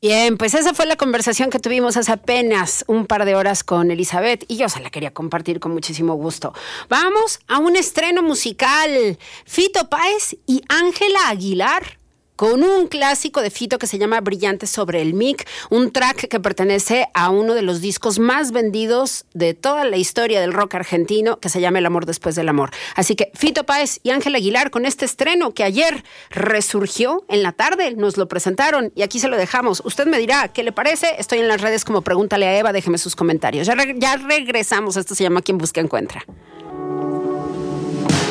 Bien, 0.05 0.37
pues 0.37 0.53
esa 0.53 0.75
fue 0.75 0.85
la 0.85 0.97
conversación 0.97 1.49
que 1.49 1.59
tuvimos 1.59 1.97
hace 1.97 2.13
apenas 2.13 2.85
un 2.89 3.07
par 3.07 3.25
de 3.25 3.35
horas 3.35 3.65
con 3.65 3.91
Elizabeth 3.91 4.45
y 4.49 4.59
yo 4.59 4.69
se 4.69 4.81
la 4.81 4.91
quería 4.91 5.15
compartir 5.15 5.61
con 5.61 5.73
muchísimo 5.73 6.13
gusto. 6.13 6.53
Vamos 6.91 7.41
a 7.49 7.57
un 7.57 7.75
estreno 7.75 8.21
musical. 8.23 9.17
Fito 9.47 9.89
Páez 9.89 10.37
y 10.45 10.61
Ángela 10.69 11.31
Aguilar. 11.31 12.04
Con 12.37 12.65
un 12.65 12.89
clásico 12.89 13.43
de 13.43 13.51
Fito 13.51 13.79
que 13.79 13.87
se 13.87 13.97
llama 13.99 14.21
Brillante 14.21 14.67
sobre 14.67 15.01
el 15.01 15.15
mic, 15.15 15.49
un 15.71 15.93
track 15.93 16.27
que 16.29 16.41
pertenece 16.41 17.07
a 17.15 17.31
uno 17.31 17.55
de 17.55 17.63
los 17.63 17.81
discos 17.81 18.19
más 18.19 18.51
vendidos 18.51 19.25
de 19.35 19.55
toda 19.55 19.85
la 19.85 19.97
historia 19.97 20.41
del 20.41 20.53
rock 20.53 20.75
argentino, 20.75 21.39
que 21.39 21.49
se 21.49 21.61
llama 21.61 21.79
El 21.79 21.87
amor 21.87 22.07
después 22.07 22.35
del 22.35 22.49
amor. 22.49 22.71
Así 22.97 23.15
que 23.15 23.31
Fito 23.35 23.65
Páez 23.65 24.01
y 24.03 24.11
Ángela 24.11 24.39
Aguilar 24.39 24.71
con 24.73 24.85
este 24.85 25.05
estreno 25.05 25.55
que 25.55 25.63
ayer 25.63 26.03
resurgió 26.31 27.25
en 27.29 27.43
la 27.45 27.53
tarde, 27.53 27.95
nos 27.95 28.17
lo 28.17 28.27
presentaron 28.27 28.91
y 28.97 29.03
aquí 29.03 29.21
se 29.21 29.29
lo 29.29 29.37
dejamos. 29.37 29.81
Usted 29.85 30.07
me 30.07 30.19
dirá 30.19 30.49
qué 30.49 30.65
le 30.65 30.73
parece. 30.73 31.15
Estoy 31.19 31.39
en 31.39 31.47
las 31.49 31.61
redes 31.61 31.85
como 31.85 32.03
Pregúntale 32.03 32.47
a 32.47 32.59
Eva, 32.59 32.73
déjeme 32.73 32.99
sus 32.99 33.15
comentarios. 33.15 33.67
Ya, 33.67 33.75
re- 33.77 33.95
ya 33.97 34.17
regresamos. 34.17 34.97
Esto 34.97 35.15
se 35.15 35.23
llama 35.23 35.41
Quien 35.41 35.59
Busca 35.59 35.81
Encuentra. 35.81 36.25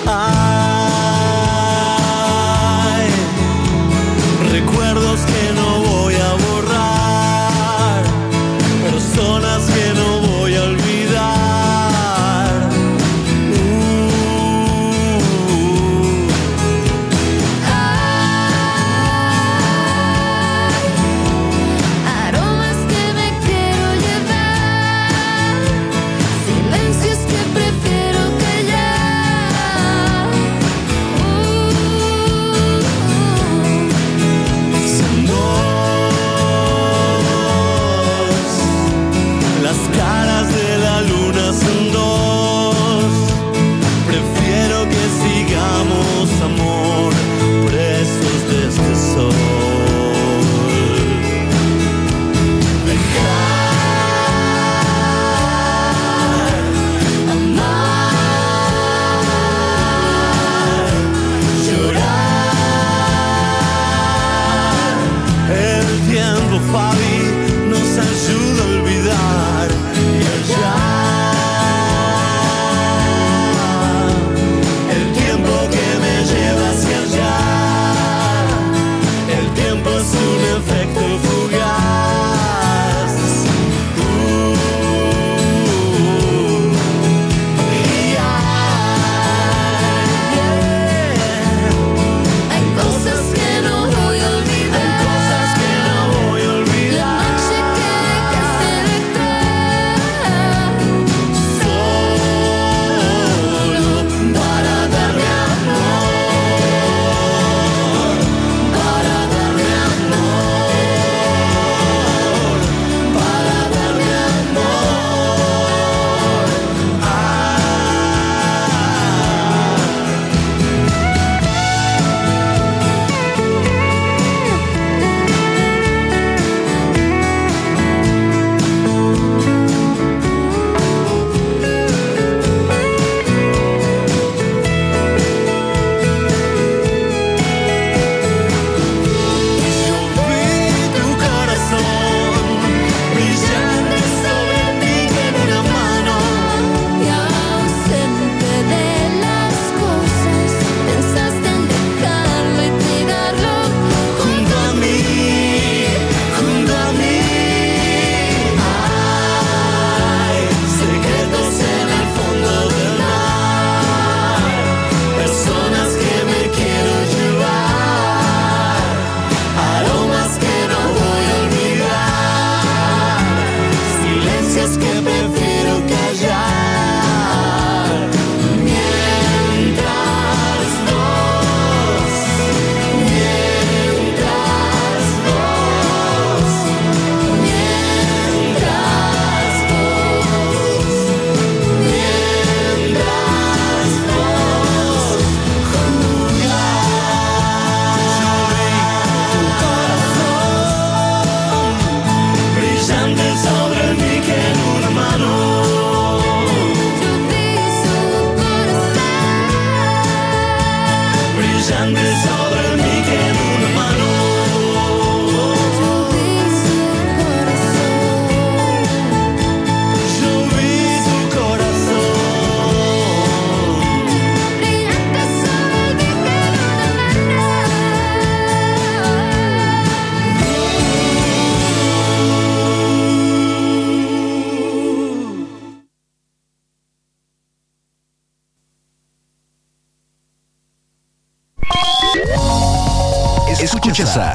Ay, 0.05 0.62
the 4.53 4.82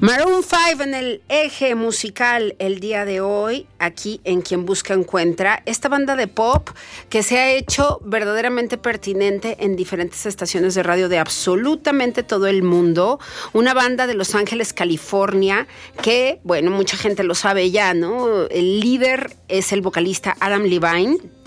Maroon 0.00 0.42
5 0.42 0.82
en 0.82 0.94
el 0.94 1.22
eje 1.30 1.74
musical 1.74 2.54
el 2.58 2.80
día 2.80 3.06
de 3.06 3.22
hoy, 3.22 3.66
aquí 3.78 4.20
en 4.24 4.42
Quien 4.42 4.66
Busca 4.66 4.92
Encuentra, 4.92 5.62
esta 5.64 5.88
banda 5.88 6.16
de 6.16 6.26
pop 6.26 6.68
que 7.08 7.22
se 7.22 7.38
ha 7.38 7.50
hecho 7.50 8.00
verdaderamente 8.04 8.76
pertinente 8.76 9.56
en 9.60 9.74
diferentes 9.74 10.26
estaciones 10.26 10.74
de 10.74 10.82
radio 10.82 11.08
de 11.08 11.18
absolutamente 11.18 12.22
todo 12.22 12.46
el 12.46 12.62
mundo, 12.62 13.20
una 13.54 13.72
banda 13.72 14.06
de 14.06 14.12
Los 14.12 14.34
Ángeles, 14.34 14.74
California, 14.74 15.66
que, 16.02 16.40
bueno, 16.44 16.70
mucha 16.70 16.98
gente 16.98 17.22
lo 17.22 17.34
sabe 17.34 17.70
ya, 17.70 17.94
¿no? 17.94 18.46
El 18.50 18.80
líder 18.80 19.34
es 19.48 19.72
el 19.72 19.80
vocalista 19.80 20.36
Adam 20.40 20.64
Levine, 20.64 21.39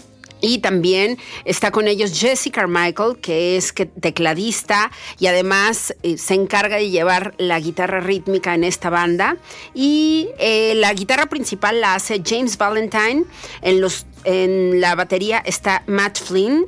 y 0.45 0.57
también 0.57 1.17
está 1.45 1.71
con 1.71 1.87
ellos 1.87 2.19
Jesse 2.19 2.51
Carmichael, 2.51 3.15
que 3.21 3.55
es 3.55 3.73
tecladista 3.73 4.91
y 5.17 5.27
además 5.27 5.95
eh, 6.03 6.17
se 6.17 6.33
encarga 6.33 6.75
de 6.75 6.89
llevar 6.89 7.33
la 7.37 7.57
guitarra 7.61 8.01
rítmica 8.01 8.53
en 8.53 8.65
esta 8.65 8.89
banda. 8.89 9.37
Y 9.73 10.27
eh, 10.39 10.73
la 10.75 10.93
guitarra 10.93 11.27
principal 11.27 11.79
la 11.79 11.95
hace 11.95 12.21
James 12.25 12.57
Valentine. 12.57 13.23
En, 13.61 13.79
los, 13.79 14.05
en 14.25 14.81
la 14.81 14.95
batería 14.95 15.41
está 15.45 15.83
Matt 15.87 16.19
Flynn. 16.19 16.65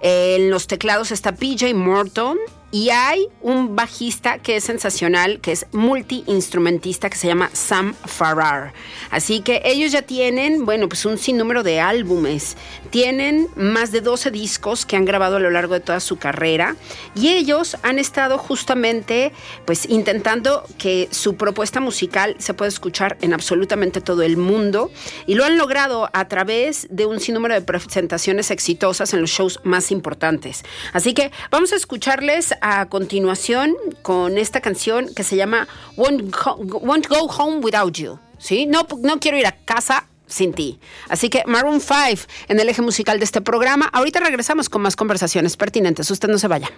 En 0.00 0.48
los 0.48 0.66
teclados 0.66 1.10
está 1.10 1.32
PJ 1.32 1.74
Morton 1.74 2.38
y 2.70 2.90
hay 2.90 3.28
un 3.40 3.76
bajista 3.76 4.38
que 4.38 4.56
es 4.56 4.64
sensacional, 4.64 5.40
que 5.40 5.52
es 5.52 5.66
multi-instrumentista, 5.72 7.08
que 7.08 7.16
se 7.16 7.26
llama 7.26 7.48
Sam 7.54 7.94
Farrar. 8.04 8.74
Así 9.10 9.40
que 9.40 9.62
ellos 9.64 9.90
ya 9.90 10.02
tienen, 10.02 10.66
bueno, 10.66 10.86
pues 10.88 11.06
un 11.06 11.16
sinnúmero 11.16 11.62
de 11.62 11.80
álbumes. 11.80 12.58
Tienen 12.90 13.48
más 13.56 13.90
de 13.90 14.02
12 14.02 14.30
discos 14.30 14.84
que 14.84 14.96
han 14.96 15.06
grabado 15.06 15.36
a 15.36 15.40
lo 15.40 15.50
largo 15.50 15.74
de 15.74 15.80
toda 15.80 16.00
su 16.00 16.18
carrera. 16.18 16.76
Y 17.14 17.28
ellos 17.28 17.76
han 17.82 17.98
estado 17.98 18.36
justamente, 18.36 19.32
pues, 19.64 19.88
intentando 19.88 20.64
que 20.76 21.08
su 21.10 21.36
propuesta 21.36 21.80
musical 21.80 22.36
se 22.38 22.52
pueda 22.52 22.68
escuchar 22.68 23.16
en 23.22 23.32
absolutamente 23.32 24.02
todo 24.02 24.22
el 24.22 24.36
mundo. 24.36 24.90
Y 25.26 25.36
lo 25.36 25.44
han 25.46 25.56
logrado 25.56 26.10
a 26.12 26.28
través 26.28 26.86
de 26.90 27.06
un 27.06 27.18
sinnúmero 27.18 27.54
de 27.54 27.62
presentaciones 27.62 28.50
exitosas 28.50 29.14
en 29.14 29.22
los 29.22 29.30
shows 29.30 29.60
más 29.64 29.90
importantes. 29.90 30.64
Así 30.92 31.14
que 31.14 31.32
vamos 31.50 31.72
a 31.72 31.76
escucharles 31.76 32.57
a 32.60 32.86
continuación 32.86 33.74
con 34.02 34.38
esta 34.38 34.60
canción 34.60 35.12
que 35.14 35.24
se 35.24 35.36
llama 35.36 35.68
Won't 35.96 36.34
Go, 37.08 37.26
Home 37.38 37.58
Without 37.58 37.94
You. 37.94 38.18
¿sí? 38.38 38.66
No, 38.66 38.86
no 39.00 39.20
quiero 39.20 39.38
ir 39.38 39.46
a 39.46 39.52
casa 39.52 40.06
sin 40.26 40.52
ti. 40.52 40.78
Así 41.08 41.30
que 41.30 41.42
Maroon 41.46 41.80
5 41.80 42.22
en 42.48 42.60
el 42.60 42.68
eje 42.68 42.82
musical 42.82 43.18
de 43.18 43.24
este 43.24 43.40
programa. 43.40 43.86
Ahorita 43.92 44.20
regresamos 44.20 44.68
con 44.68 44.82
más 44.82 44.96
conversaciones 44.96 45.56
pertinentes. 45.56 46.10
Usted 46.10 46.28
no 46.28 46.38
se 46.38 46.48
vaya. 46.48 46.70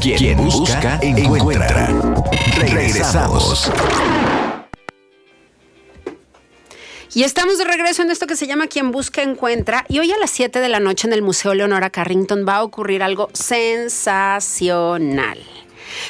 Quien, 0.00 0.38
Busca, 0.38 0.98
encuentra. 1.02 1.92
Regresamos. 2.56 3.70
Y 7.12 7.24
estamos 7.24 7.58
de 7.58 7.64
regreso 7.64 8.00
en 8.00 8.10
esto 8.10 8.26
que 8.26 8.34
se 8.34 8.46
llama 8.46 8.66
Quien 8.66 8.92
Busca 8.92 9.20
Encuentra. 9.20 9.84
Y 9.90 9.98
hoy 9.98 10.10
a 10.10 10.16
las 10.16 10.30
7 10.30 10.60
de 10.60 10.70
la 10.70 10.80
noche 10.80 11.06
en 11.06 11.12
el 11.12 11.20
Museo 11.20 11.52
Leonora 11.52 11.90
Carrington 11.90 12.46
va 12.48 12.56
a 12.56 12.62
ocurrir 12.62 13.02
algo 13.02 13.28
sensacional. 13.34 15.38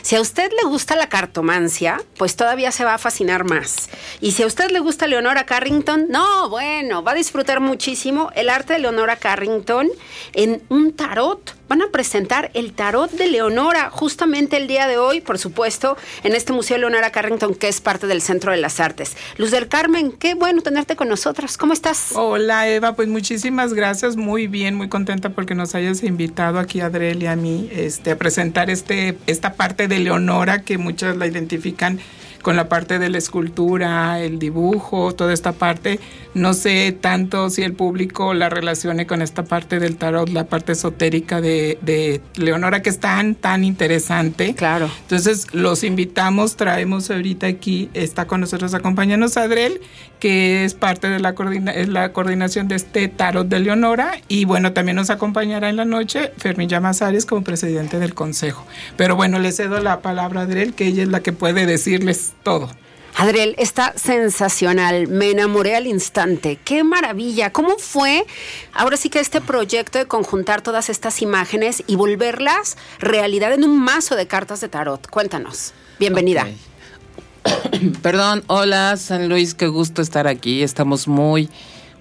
Si 0.03 0.15
a 0.15 0.21
usted 0.21 0.53
le 0.63 0.69
gusta 0.69 0.95
la 0.95 1.09
cartomancia, 1.09 2.01
pues 2.17 2.37
todavía 2.37 2.71
se 2.71 2.85
va 2.85 2.95
a 2.95 2.99
fascinar 2.99 3.43
más. 3.43 3.91
Y 4.21 4.31
si 4.33 4.45
a 4.45 4.47
usted 4.47 4.71
le 4.71 4.79
gusta 4.79 5.09
Leonora 5.09 5.47
Carrington, 5.47 6.07
no, 6.09 6.49
bueno, 6.49 7.03
va 7.03 7.11
a 7.11 7.17
disfrutar 7.17 7.59
muchísimo 7.59 8.31
el 8.37 8.51
arte 8.51 8.75
de 8.75 8.79
Leonora 8.79 9.17
Carrington 9.17 9.89
en 10.33 10.63
un 10.69 10.93
tarot 10.93 11.59
van 11.71 11.83
a 11.83 11.91
presentar 11.93 12.51
el 12.55 12.73
tarot 12.73 13.13
de 13.13 13.29
Leonora 13.29 13.91
justamente 13.91 14.57
el 14.57 14.67
día 14.67 14.89
de 14.89 14.99
hoy, 14.99 15.21
por 15.21 15.39
supuesto, 15.39 15.97
en 16.25 16.35
este 16.35 16.53
Museo 16.53 16.77
Leonora 16.79 17.13
Carrington, 17.13 17.55
que 17.55 17.69
es 17.69 17.81
parte 17.81 18.09
del 18.09 18.23
Centro 18.23 18.51
de 18.51 18.59
las 18.59 18.81
Artes. 18.81 19.17
Luz 19.39 19.53
del 19.53 19.69
Carmen, 19.69 20.11
qué 20.11 20.35
bueno 20.35 20.63
tenerte 20.63 20.97
con 20.97 21.09
nosotros. 21.09 21.57
¿Cómo 21.57 21.73
estás? 21.73 22.11
Hola 22.17 22.69
Eva, 22.69 22.97
pues 22.97 23.07
muchísimas 23.07 23.73
gracias, 23.73 24.17
muy 24.17 24.49
bien, 24.49 24.75
muy 24.75 24.89
contenta 24.89 25.31
porque 25.31 25.55
nos 25.55 25.77
hayas 25.77 26.03
invitado 26.03 26.59
aquí 26.59 26.81
a 26.81 26.87
Adriel 26.87 27.23
y 27.23 27.27
a 27.27 27.37
mí 27.37 27.71
este, 27.73 28.11
a 28.11 28.19
presentar 28.19 28.69
este, 28.69 29.17
esta 29.29 29.53
parte 29.53 29.87
de 29.87 30.01
Leonora 30.01 30.63
que 30.63 30.77
muchas 30.77 31.17
la 31.17 31.29
identifican 31.29 32.01
con 32.43 32.57
la 32.57 32.69
parte 32.69 32.99
de 32.99 33.09
la 33.11 33.19
escultura, 33.19 34.21
el 34.21 34.39
dibujo, 34.39 35.15
toda 35.15 35.33
esta 35.33 35.53
parte. 35.53 36.01
No 36.35 36.55
sé 36.55 36.93
tanto 36.93 37.51
si 37.51 37.63
el 37.63 37.73
público 37.73 38.35
la 38.35 38.49
relacione 38.49 39.07
con 39.07 39.21
esta 39.23 39.45
parte 39.45 39.79
del 39.79 39.97
tarot, 39.97 40.29
la 40.29 40.45
parte 40.45 40.73
esotérica 40.73 41.41
de, 41.41 41.79
de 41.83 42.21
Leonora, 42.37 42.83
que 42.83 42.91
es 42.91 43.01
tan, 43.01 43.35
tan 43.35 43.65
interesante. 43.65 44.55
Claro. 44.55 44.91
Entonces, 45.03 45.47
los 45.53 45.85
invitamos, 45.85 46.57
traemos 46.57 47.11
ahorita 47.11 47.47
aquí, 47.47 47.91
está 47.95 48.27
con 48.27 48.41
nosotros 48.41 48.75
acompañándonos 48.75 49.37
Adrel, 49.37 49.81
que 50.21 50.65
es 50.65 50.75
parte 50.75 51.09
de 51.09 51.19
la, 51.19 51.35
coordina 51.35 51.73
es 51.73 51.89
la 51.89 52.13
coordinación 52.13 52.69
de 52.69 52.77
este 52.77 53.09
tarot 53.09 53.49
de 53.49 53.59
Leonora. 53.59 54.13
Y 54.29 54.45
bueno, 54.45 54.73
también 54.73 54.97
nos 54.97 55.11
acompañará 55.11 55.69
en 55.69 55.77
la 55.77 55.85
noche 55.85 56.33
Fermín 56.37 56.69
Llamazares 56.69 57.27
como 57.27 57.43
presidente 57.43 57.99
del 57.99 58.15
consejo. 58.15 58.65
Pero 58.97 59.17
bueno, 59.17 59.39
le 59.39 59.51
cedo 59.51 59.81
la 59.81 60.01
palabra 60.01 60.43
a 60.43 60.45
Adrel, 60.45 60.75
que 60.75 60.87
ella 60.87 61.03
es 61.03 61.09
la 61.09 61.21
que 61.21 61.33
puede 61.33 61.67
decirles 61.67 62.30
todo. 62.43 62.71
Adriel, 63.17 63.55
está 63.59 63.93
sensacional. 63.97 65.07
Me 65.09 65.31
enamoré 65.31 65.77
al 65.77 65.87
instante. 65.87 66.59
Qué 66.65 66.85
maravilla. 66.85 67.53
¿Cómo 67.53 67.77
fue 67.79 68.25
ahora 68.73 68.97
sí 68.97 69.11
que 69.11 69.21
este 69.21 69.41
proyecto 69.41 69.99
de 69.99 70.07
conjuntar 70.07 70.63
todas 70.63 70.89
estas 70.89 71.21
imágenes 71.21 71.83
y 71.87 71.97
volverlas 71.97 72.79
realidad 72.99 73.53
en 73.53 73.65
un 73.65 73.79
mazo 73.79 74.17
de 74.17 74.27
cartas 74.27 74.61
de 74.61 74.69
tarot? 74.69 75.07
Cuéntanos. 75.11 75.75
Bienvenida. 75.99 76.43
Okay. 76.43 77.91
Perdón, 78.03 78.43
hola 78.47 78.97
San 78.97 79.29
Luis, 79.29 79.55
qué 79.55 79.67
gusto 79.67 80.03
estar 80.03 80.27
aquí. 80.27 80.63
Estamos 80.63 81.09
muy, 81.09 81.51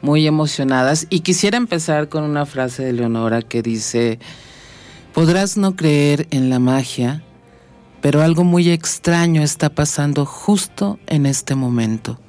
muy 0.01 0.25
emocionadas. 0.25 1.07
Y 1.09 1.21
quisiera 1.21 1.57
empezar 1.57 2.07
con 2.07 2.23
una 2.23 2.45
frase 2.45 2.83
de 2.83 2.93
Leonora 2.93 3.41
que 3.41 3.61
dice, 3.61 4.19
podrás 5.13 5.57
no 5.57 5.75
creer 5.75 6.27
en 6.31 6.49
la 6.49 6.59
magia 6.59 7.23
pero 8.01 8.21
algo 8.21 8.43
muy 8.43 8.69
extraño 8.69 9.41
está 9.41 9.69
pasando 9.69 10.25
justo 10.25 10.99
en 11.07 11.25
este 11.25 11.55
momento. 11.55 12.19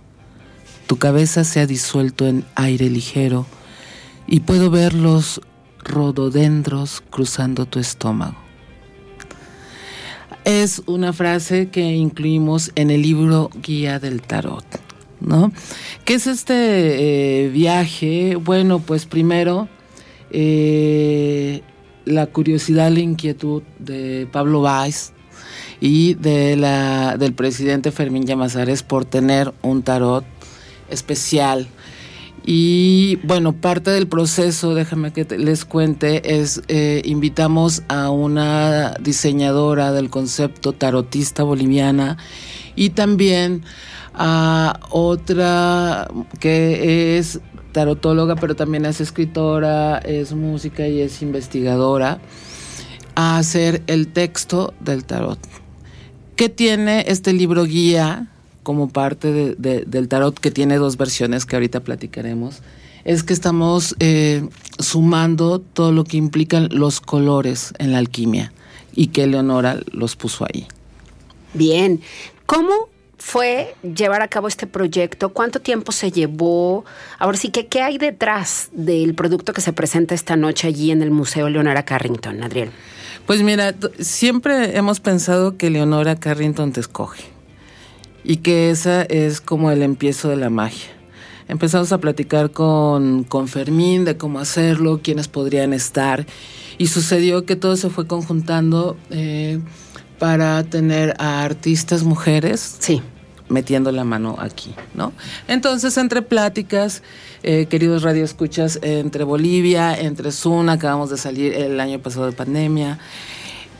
Tu 0.87 0.97
cabeza 0.97 1.45
se 1.45 1.61
ha 1.61 1.67
disuelto 1.67 2.27
en 2.27 2.45
aire 2.57 2.91
ligero 2.91 3.47
y 4.27 4.41
puedo 4.41 4.71
ver 4.71 4.95
los 4.95 5.41
rododendros 5.85 7.03
cruzando 7.11 7.67
tu 7.67 7.79
estómago. 7.79 8.37
Es 10.45 10.83
una 10.87 11.13
frase 11.13 11.69
que 11.69 11.83
incluimos 11.83 12.73
en 12.75 12.91
el 12.91 13.03
libro 13.03 13.51
Guía 13.63 13.99
del 13.99 14.23
Tarot, 14.23 14.65
¿no? 15.21 15.53
¿Qué 16.05 16.15
es 16.15 16.27
este 16.27 17.45
eh, 17.45 17.49
viaje? 17.51 18.37
Bueno, 18.37 18.81
pues 18.81 19.07
primero 19.07 19.69
eh, 20.31 21.63
la 22.05 22.27
curiosidad, 22.27 22.91
la 22.91 23.01
inquietud 23.01 23.63
de 23.79 24.27
Pablo 24.33 24.63
Weiss, 24.63 25.13
y 25.81 26.15
de 26.15 26.57
la, 26.57 27.17
del 27.17 27.33
presidente 27.33 27.91
Fermín 27.91 28.27
Llamazares 28.27 28.83
por 28.83 29.05
tener 29.05 29.53
un 29.63 29.83
tarot 29.83 30.25
especial. 30.91 31.69
Y 32.45 33.17
bueno, 33.23 33.53
parte 33.53 33.91
del 33.91 34.09
proceso, 34.09 34.75
déjame 34.75 35.13
que 35.13 35.25
les 35.37 35.65
cuente, 35.65 36.39
es 36.41 36.63
eh, 36.69 37.03
invitamos 37.05 37.83
a 37.89 38.11
una 38.11 38.95
diseñadora 39.01 39.93
del 39.93 40.09
concepto 40.09 40.73
tarotista 40.73 41.43
boliviana 41.43 42.17
y 42.77 42.91
también 42.91 43.63
a 44.15 44.81
otra 44.91 46.09
que 46.41 47.19
es 47.19 47.41
tarotóloga, 47.73 48.37
pero 48.37 48.57
también 48.57 48.87
es 48.87 49.01
escritora, 49.01 49.99
es 49.99 50.33
música 50.33 50.89
y 50.89 51.01
es 51.01 51.23
investigadora, 51.23 52.21
a 53.15 53.39
hacer 53.39 53.83
el 53.87 54.09
texto 54.09 54.73
del 54.81 55.05
tarot. 55.05 55.39
¿Qué 56.41 56.49
tiene 56.49 57.05
este 57.07 57.35
libro 57.35 57.65
guía 57.65 58.29
como 58.63 58.89
parte 58.89 59.31
de, 59.31 59.85
del 59.85 60.09
tarot, 60.09 60.41
que 60.41 60.51
tiene 60.51 60.79
dos 60.79 60.97
versiones 60.97 61.45
que 61.45 61.55
ahorita 61.55 61.81
platicaremos? 61.81 62.63
Es 63.05 63.25
que 63.25 63.35
estamos 63.35 63.95
eh, 63.99 64.49
sumando 64.79 65.59
todo 65.59 65.93
lo 65.93 66.05
que 66.05 66.17
implican 66.17 66.71
los 66.71 67.03
colores 67.03 67.75
en 67.79 67.93
la 67.93 67.99
alquimia 67.99 68.55
y 68.95 69.09
que 69.09 69.27
Leonora 69.27 69.81
los 69.93 70.17
puso 70.17 70.47
ahí. 70.47 70.67
Bien, 71.53 72.01
¿cómo 72.47 72.89
fue 73.19 73.75
llevar 73.83 74.23
a 74.23 74.29
cabo 74.29 74.49
este 74.49 74.67
proyecto? 74.67 75.35
¿Cuánto 75.35 75.61
tiempo 75.61 75.93
se 75.93 76.11
llevó? 76.11 76.87
Ahora 77.19 77.37
sí 77.37 77.51
que, 77.51 77.67
¿qué 77.67 77.83
hay 77.83 77.99
detrás 77.99 78.71
del 78.73 79.15
producto 79.15 79.53
que 79.53 79.61
se 79.61 79.75
presenta 79.75 80.15
esta 80.15 80.37
noche 80.37 80.69
allí 80.69 80.91
en 80.91 81.03
el 81.03 81.11
Museo 81.11 81.51
Leonora 81.51 81.85
Carrington, 81.85 82.43
Adriel? 82.43 82.71
Pues 83.31 83.45
mira, 83.45 83.77
siempre 84.01 84.77
hemos 84.77 84.99
pensado 84.99 85.57
que 85.57 85.71
Leonora 85.71 86.17
Carrington 86.17 86.73
te 86.73 86.81
escoge 86.81 87.23
y 88.25 88.39
que 88.39 88.71
esa 88.71 89.03
es 89.03 89.41
como 89.41 89.71
el 89.71 89.83
empiezo 89.83 90.31
de 90.31 90.35
la 90.35 90.51
magia. 90.51 90.91
Empezamos 91.47 91.93
a 91.93 91.99
platicar 91.99 92.51
con, 92.51 93.23
con 93.23 93.47
Fermín 93.47 94.05
de 94.05 94.17
cómo 94.17 94.41
hacerlo, 94.41 94.99
quiénes 95.01 95.29
podrían 95.29 95.73
estar 95.73 96.27
y 96.77 96.89
sucedió 96.89 97.47
que 97.47 97.55
todo 97.55 97.77
se 97.77 97.89
fue 97.89 98.09
conjuntando 98.09 98.97
eh, 99.11 99.61
para 100.19 100.65
tener 100.65 101.15
a 101.21 101.45
artistas 101.45 102.03
mujeres. 102.03 102.79
Sí 102.81 103.01
metiendo 103.51 103.93
la 103.93 104.05
mano 104.05 104.37
aquí, 104.39 104.75
¿no? 104.95 105.13
Entonces, 105.49 105.97
entre 105.99 106.23
pláticas, 106.23 107.03
eh, 107.43 107.67
queridos 107.67 108.03
radioescuchas, 108.03 108.79
entre 108.83 109.25
Bolivia, 109.25 109.99
entre 109.99 110.33
Zoom, 110.33 110.69
acabamos 110.71 111.11
de 111.11 111.19
salir 111.19 111.53
el 111.55 111.79
año 111.81 111.99
pasado 111.99 112.27
de 112.27 112.33
pandemia. 112.33 112.99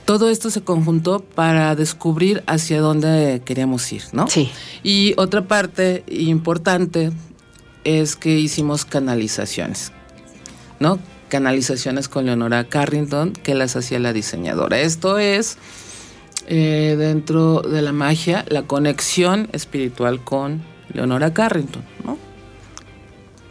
Todo 0.05 0.29
esto 0.29 0.51
se 0.51 0.63
conjuntó 0.63 1.21
para 1.21 1.75
descubrir 1.77 2.43
hacia 2.47 2.81
dónde 2.81 3.43
queríamos 3.45 3.91
ir, 3.93 4.03
¿no? 4.13 4.27
Sí. 4.29 4.51
Y 4.83 5.15
otra 5.17 5.47
parte 5.47 6.05
importante 6.09 7.13
es 7.85 8.17
que 8.17 8.39
hicimos 8.39 8.85
canalizaciones, 8.85 9.93
¿no? 10.81 10.99
Canalizaciones 11.29 12.09
con 12.09 12.27
Leonora 12.27 12.65
Carrington, 12.65 13.33
que 13.33 13.55
las 13.55 13.77
hacía 13.77 14.01
la 14.01 14.13
diseñadora. 14.13 14.81
Esto 14.81 15.19
es 15.19 15.59
eh, 16.53 16.97
dentro 16.99 17.61
de 17.61 17.81
la 17.81 17.93
magia 17.93 18.45
la 18.49 18.63
conexión 18.63 19.49
espiritual 19.53 20.25
con 20.25 20.63
Leonora 20.93 21.33
Carrington, 21.33 21.85
¿no? 22.05 22.19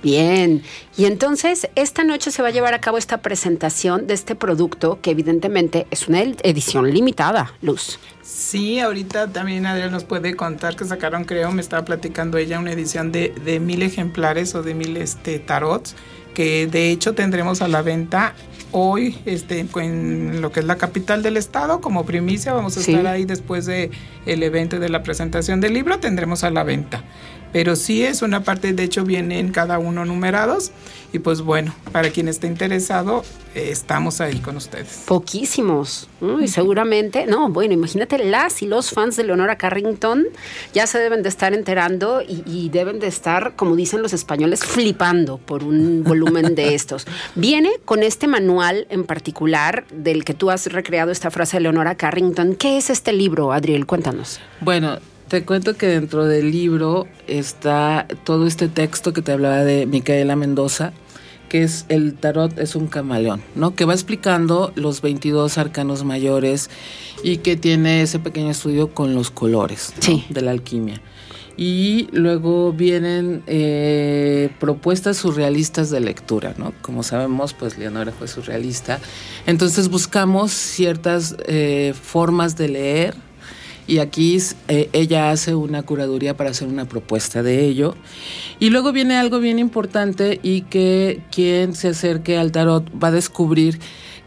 Bien, 0.03 0.63
y 0.97 1.05
entonces 1.05 1.69
esta 1.75 2.03
noche 2.03 2.31
se 2.31 2.41
va 2.41 2.49
a 2.49 2.51
llevar 2.51 2.73
a 2.73 2.81
cabo 2.81 2.97
esta 2.97 3.21
presentación 3.21 4.05
de 4.05 4.15
este 4.15 4.35
producto 4.35 4.99
que 5.01 5.11
evidentemente 5.11 5.87
es 5.91 6.09
una 6.09 6.21
edición 6.21 6.93
limitada, 6.93 7.53
Luz. 7.61 7.99
Sí, 8.21 8.81
ahorita 8.81 9.29
también 9.29 9.65
Adrián 9.65 9.91
nos 9.91 10.03
puede 10.03 10.35
contar 10.35 10.75
que 10.75 10.83
sacaron, 10.83 11.23
creo, 11.23 11.51
me 11.51 11.61
estaba 11.61 11.85
platicando 11.85 12.37
ella, 12.37 12.59
una 12.59 12.73
edición 12.73 13.13
de, 13.13 13.33
de 13.45 13.61
mil 13.61 13.81
ejemplares 13.81 14.55
o 14.55 14.61
de 14.61 14.73
mil 14.73 14.97
este, 14.97 15.39
tarots, 15.39 15.95
que 16.33 16.67
de 16.67 16.91
hecho 16.91 17.13
tendremos 17.13 17.61
a 17.61 17.69
la 17.69 17.81
venta 17.81 18.35
hoy 18.71 19.17
este, 19.25 19.59
en 19.59 20.41
lo 20.41 20.51
que 20.51 20.59
es 20.59 20.65
la 20.65 20.77
capital 20.77 21.23
del 21.23 21.37
estado 21.37 21.81
como 21.81 22.05
primicia. 22.05 22.53
Vamos 22.53 22.77
a 22.77 22.79
estar 22.81 23.07
ahí 23.07 23.25
después 23.25 23.65
de 23.65 23.91
el 24.25 24.43
evento 24.43 24.79
de 24.79 24.89
la 24.89 25.03
presentación 25.03 25.61
del 25.61 25.73
libro, 25.73 25.99
tendremos 25.99 26.43
a 26.43 26.49
la 26.49 26.63
venta 26.63 27.03
pero 27.51 27.75
sí 27.75 28.03
es 28.03 28.21
una 28.21 28.43
parte, 28.43 28.73
de 28.73 28.83
hecho 28.83 29.03
vienen 29.03 29.51
cada 29.51 29.79
uno 29.79 30.05
numerados 30.05 30.71
y 31.11 31.19
pues 31.19 31.41
bueno, 31.41 31.73
para 31.91 32.11
quien 32.11 32.27
esté 32.27 32.45
interesado, 32.45 33.23
eh, 33.55 33.69
estamos 33.71 34.21
ahí 34.21 34.39
con 34.39 34.57
ustedes. 34.57 35.03
Poquísimos, 35.07 36.07
y 36.39 36.47
seguramente, 36.47 37.25
no, 37.25 37.49
bueno, 37.49 37.73
imagínate 37.73 38.23
las 38.23 38.61
y 38.61 38.67
los 38.67 38.91
fans 38.91 39.15
de 39.15 39.23
Leonora 39.23 39.57
Carrington 39.57 40.25
ya 40.73 40.85
se 40.85 40.99
deben 40.99 41.23
de 41.23 41.29
estar 41.29 41.53
enterando 41.53 42.21
y, 42.21 42.43
y 42.45 42.69
deben 42.69 42.99
de 42.99 43.07
estar, 43.07 43.55
como 43.55 43.75
dicen 43.75 44.03
los 44.03 44.13
españoles, 44.13 44.59
flipando 44.63 45.37
por 45.39 45.63
un 45.63 46.03
volumen 46.03 46.53
de 46.53 46.73
estos. 46.75 47.07
Viene 47.33 47.71
con 47.85 48.03
este 48.03 48.27
manual 48.27 48.85
en 48.89 49.03
particular 49.05 49.85
del 49.91 50.23
que 50.23 50.35
tú 50.35 50.51
has 50.51 50.71
recreado 50.71 51.11
esta 51.11 51.31
frase 51.31 51.57
de 51.57 51.61
Leonora 51.61 51.95
Carrington. 51.95 52.55
¿Qué 52.55 52.77
es 52.77 52.91
este 52.91 53.13
libro, 53.13 53.51
Adriel? 53.51 53.87
Cuéntanos. 53.87 54.39
Bueno, 54.61 54.99
te 55.29 55.45
cuento 55.45 55.77
que 55.77 55.85
dentro 55.85 56.25
del 56.25 56.51
libro 56.51 57.07
está 57.27 58.07
todo 58.23 58.47
este 58.47 58.67
texto 58.67 59.13
que 59.13 59.21
te 59.21 59.31
hablaba 59.31 59.63
de 59.63 59.85
Micaela 59.85 60.35
Mendoza, 60.35 60.91
que 61.49 61.61
es 61.61 61.85
el 61.87 62.15
tarot 62.15 62.57
es 62.57 62.75
un 62.75 62.87
camaleón, 62.87 63.41
¿no? 63.53 63.75
Que 63.75 63.85
va 63.85 63.93
explicando 63.93 64.71
los 64.75 65.01
22 65.01 65.59
arcanos 65.59 66.03
mayores 66.03 66.71
y 67.23 67.37
que 67.37 67.55
tiene 67.55 68.01
ese 68.01 68.17
pequeño 68.17 68.49
estudio 68.49 68.93
con 68.93 69.13
los 69.13 69.29
colores 69.29 69.93
de 70.29 70.41
la 70.41 70.51
alquimia. 70.51 70.99
y 71.61 72.07
luego 72.13 72.71
vienen 72.71 73.43
eh, 73.45 74.49
propuestas 74.61 75.17
surrealistas 75.17 75.89
de 75.89 75.99
lectura, 75.99 76.55
¿no? 76.57 76.73
Como 76.81 77.03
sabemos, 77.03 77.53
pues 77.53 77.77
Leonora 77.77 78.13
fue 78.13 78.29
surrealista. 78.29 78.99
Entonces 79.45 79.89
buscamos 79.89 80.53
ciertas 80.53 81.35
eh, 81.45 81.93
formas 82.01 82.55
de 82.55 82.69
leer 82.69 83.28
y 83.89 83.97
aquí 83.97 84.37
eh, 84.67 84.89
ella 84.93 85.31
hace 85.31 85.55
una 85.55 85.81
curaduría 85.81 86.37
para 86.37 86.51
hacer 86.51 86.67
una 86.67 86.85
propuesta 86.85 87.41
de 87.41 87.65
ello. 87.65 87.95
Y 88.59 88.69
luego 88.69 88.91
viene 88.91 89.17
algo 89.17 89.39
bien 89.39 89.57
importante 89.57 90.39
y 90.43 90.61
que 90.61 91.21
quien 91.31 91.73
se 91.73 91.89
acerque 91.89 92.37
al 92.37 92.51
tarot 92.51 92.87
va 93.03 93.07
a 93.07 93.11
descubrir 93.11 93.79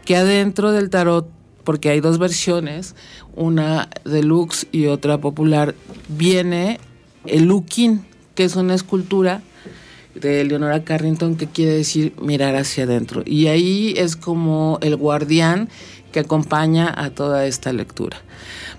que 0.03 0.17
adentro 0.17 0.73
del 0.73 0.89
tarot 0.89 1.29
porque 1.63 1.89
hay 1.89 2.01
dos 2.01 2.19
versiones, 2.19 2.93
una 3.37 3.89
deluxe 4.03 4.67
y 4.73 4.87
otra 4.87 5.17
popular, 5.19 5.75
viene 6.09 6.77
el 7.25 7.45
looking, 7.45 8.05
que 8.35 8.43
es 8.43 8.57
una 8.57 8.75
escultura 8.75 9.41
de 10.13 10.43
Leonora 10.43 10.83
Carrington 10.83 11.37
que 11.37 11.47
quiere 11.47 11.71
decir 11.71 12.13
mirar 12.21 12.57
hacia 12.57 12.83
adentro. 12.83 13.23
Y 13.25 13.47
ahí 13.47 13.93
es 13.95 14.17
como 14.17 14.77
el 14.81 14.97
guardián 14.97 15.69
que 16.13 16.21
acompaña 16.21 16.93
a 16.95 17.09
toda 17.09 17.45
esta 17.45 17.73
lectura. 17.73 18.17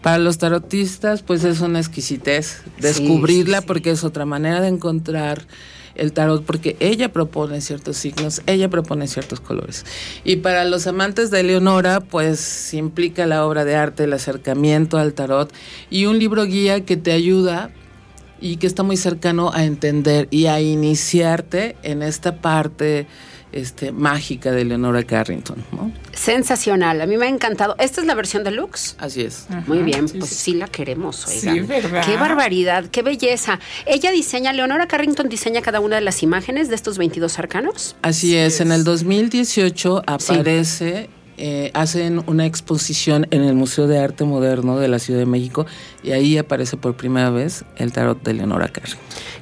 Para 0.01 0.17
los 0.19 0.39
tarotistas, 0.39 1.23
pues 1.23 1.45
es 1.45 1.61
una 1.61 1.81
exquisitez 1.81 2.63
descubrirla 2.79 3.61
porque 3.61 3.91
es 3.91 4.05
otra 4.05 4.25
manera 4.25 4.63
de 4.63 4.69
encontrar 4.69 5.47
el 5.95 6.13
tarot 6.13 6.45
porque 6.45 6.77
ella 6.81 7.13
propone 7.13 7.61
ciertos 7.61 7.97
signos, 7.97 8.43
ella 8.47 8.69
propone 8.69 9.07
ciertos 9.07 9.41
colores. 9.41 9.85
Y 10.25 10.37
para 10.37 10.65
los 10.65 10.87
amantes 10.87 11.31
de 11.31 11.43
Leonora, 11.43 12.01
pues 12.01 12.75
implica 12.75 13.27
la 13.27 13.47
obra 13.47 13.65
de 13.65 13.77
arte, 13.77 14.05
el 14.05 14.13
acercamiento 14.13 14.99
al 14.99 15.15
tarot 15.15 15.53
y 15.91 16.07
un 16.07 16.19
libro 16.19 16.45
guía 16.45 16.85
que 16.85 16.97
te 16.97 17.13
ayuda 17.13 17.71
y 18.41 18.57
que 18.57 18.67
está 18.67 18.83
muy 18.83 18.97
cercano 18.97 19.53
a 19.53 19.65
entender 19.65 20.29
y 20.31 20.47
a 20.47 20.61
iniciarte 20.61 21.77
en 21.83 22.03
esta 22.03 22.41
parte 22.41 23.07
este, 23.55 23.93
mágica 23.93 24.51
de 24.51 24.65
Leonora 24.65 25.03
Carrington. 25.03 25.65
¿no? 25.73 25.93
Sensacional, 26.13 27.01
a 27.01 27.07
mí 27.07 27.17
me 27.17 27.27
ha 27.27 27.29
encantado. 27.29 27.77
¿Esta 27.79 28.01
es 28.01 28.07
la 28.07 28.15
versión 28.15 28.45
deluxe? 28.45 28.97
Así 28.99 29.23
es. 29.23 29.47
Muy 29.67 29.83
bien, 29.83 30.07
pues 30.09 30.31
sí. 30.31 30.55
la 30.55 30.67
queremos. 30.67 31.27
Oigan. 31.27 31.55
Sí, 31.55 31.61
verdad. 31.61 32.05
Qué 32.05 32.17
barbaridad, 32.17 32.87
qué 32.91 33.03
belleza. 33.03 33.61
Ella 33.87 34.11
diseña, 34.11 34.53
Leonora 34.53 34.87
Carrington 34.87 35.29
diseña 35.29 35.63
cada 35.63 35.81
una 35.81 35.97
de 35.97 36.03
las 36.03 36.23
imágenes 36.23 36.69
de 36.69 36.75
estos 36.75 36.99
22 36.99 37.39
arcanos. 37.39 37.97
Así 38.03 38.37
es, 38.37 38.61
en 38.61 38.73
el 38.73 38.85
2018 38.85 40.03
aparece 40.07 41.09
eh, 41.37 41.73
hacen 41.75 42.23
una 42.29 42.47
exposición 42.47 43.27
en 43.33 43.43
el 43.43 43.55
Museo 43.55 43.89
de 43.89 43.99
Arte 43.99 44.25
Moderno 44.25 44.79
de 44.79 44.87
la 44.87 45.01
Ciudad 45.01 45.19
de 45.19 45.27
México 45.27 45.67
y 46.05 46.13
ahí 46.13 46.39
aparece 46.39 46.77
por 46.77 46.97
primera 46.97 47.31
vez 47.31 47.65
el 47.77 47.91
tarot 47.91 48.23
de 48.23 48.35
Leonora 48.35 48.69
Carrington. 48.69 49.01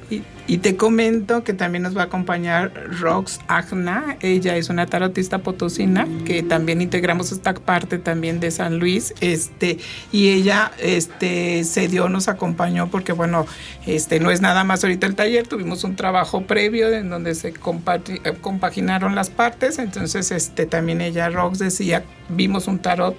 Y 0.09 0.23
te 0.57 0.75
comento 0.75 1.43
que 1.43 1.53
también 1.53 1.83
nos 1.83 1.95
va 1.95 2.01
a 2.01 2.05
acompañar 2.05 2.73
Rox 2.99 3.39
Agna. 3.47 4.17
Ella 4.19 4.57
es 4.57 4.69
una 4.69 4.85
tarotista 4.87 5.39
potosina 5.39 6.05
que 6.25 6.43
también 6.43 6.81
integramos 6.81 7.31
esta 7.31 7.53
parte 7.53 7.97
también 7.97 8.41
de 8.41 8.51
San 8.51 8.77
Luis. 8.77 9.13
Este, 9.21 9.77
y 10.11 10.29
ella 10.29 10.73
este, 10.79 11.63
se 11.63 11.87
dio, 11.87 12.09
nos 12.09 12.27
acompañó 12.27 12.89
porque, 12.89 13.13
bueno, 13.13 13.45
este, 13.85 14.19
no 14.19 14.31
es 14.31 14.41
nada 14.41 14.65
más 14.65 14.83
ahorita 14.83 15.07
el 15.07 15.15
taller. 15.15 15.47
Tuvimos 15.47 15.85
un 15.85 15.95
trabajo 15.95 16.41
previo 16.41 16.93
en 16.93 17.09
donde 17.09 17.35
se 17.35 17.49
eh, 17.49 18.33
compaginaron 18.41 19.15
las 19.15 19.29
partes. 19.29 19.79
Entonces, 19.79 20.29
este, 20.31 20.65
también 20.65 20.99
ella, 20.99 21.29
Rox, 21.29 21.59
decía, 21.59 22.03
vimos 22.27 22.67
un 22.67 22.79
tarot, 22.79 23.15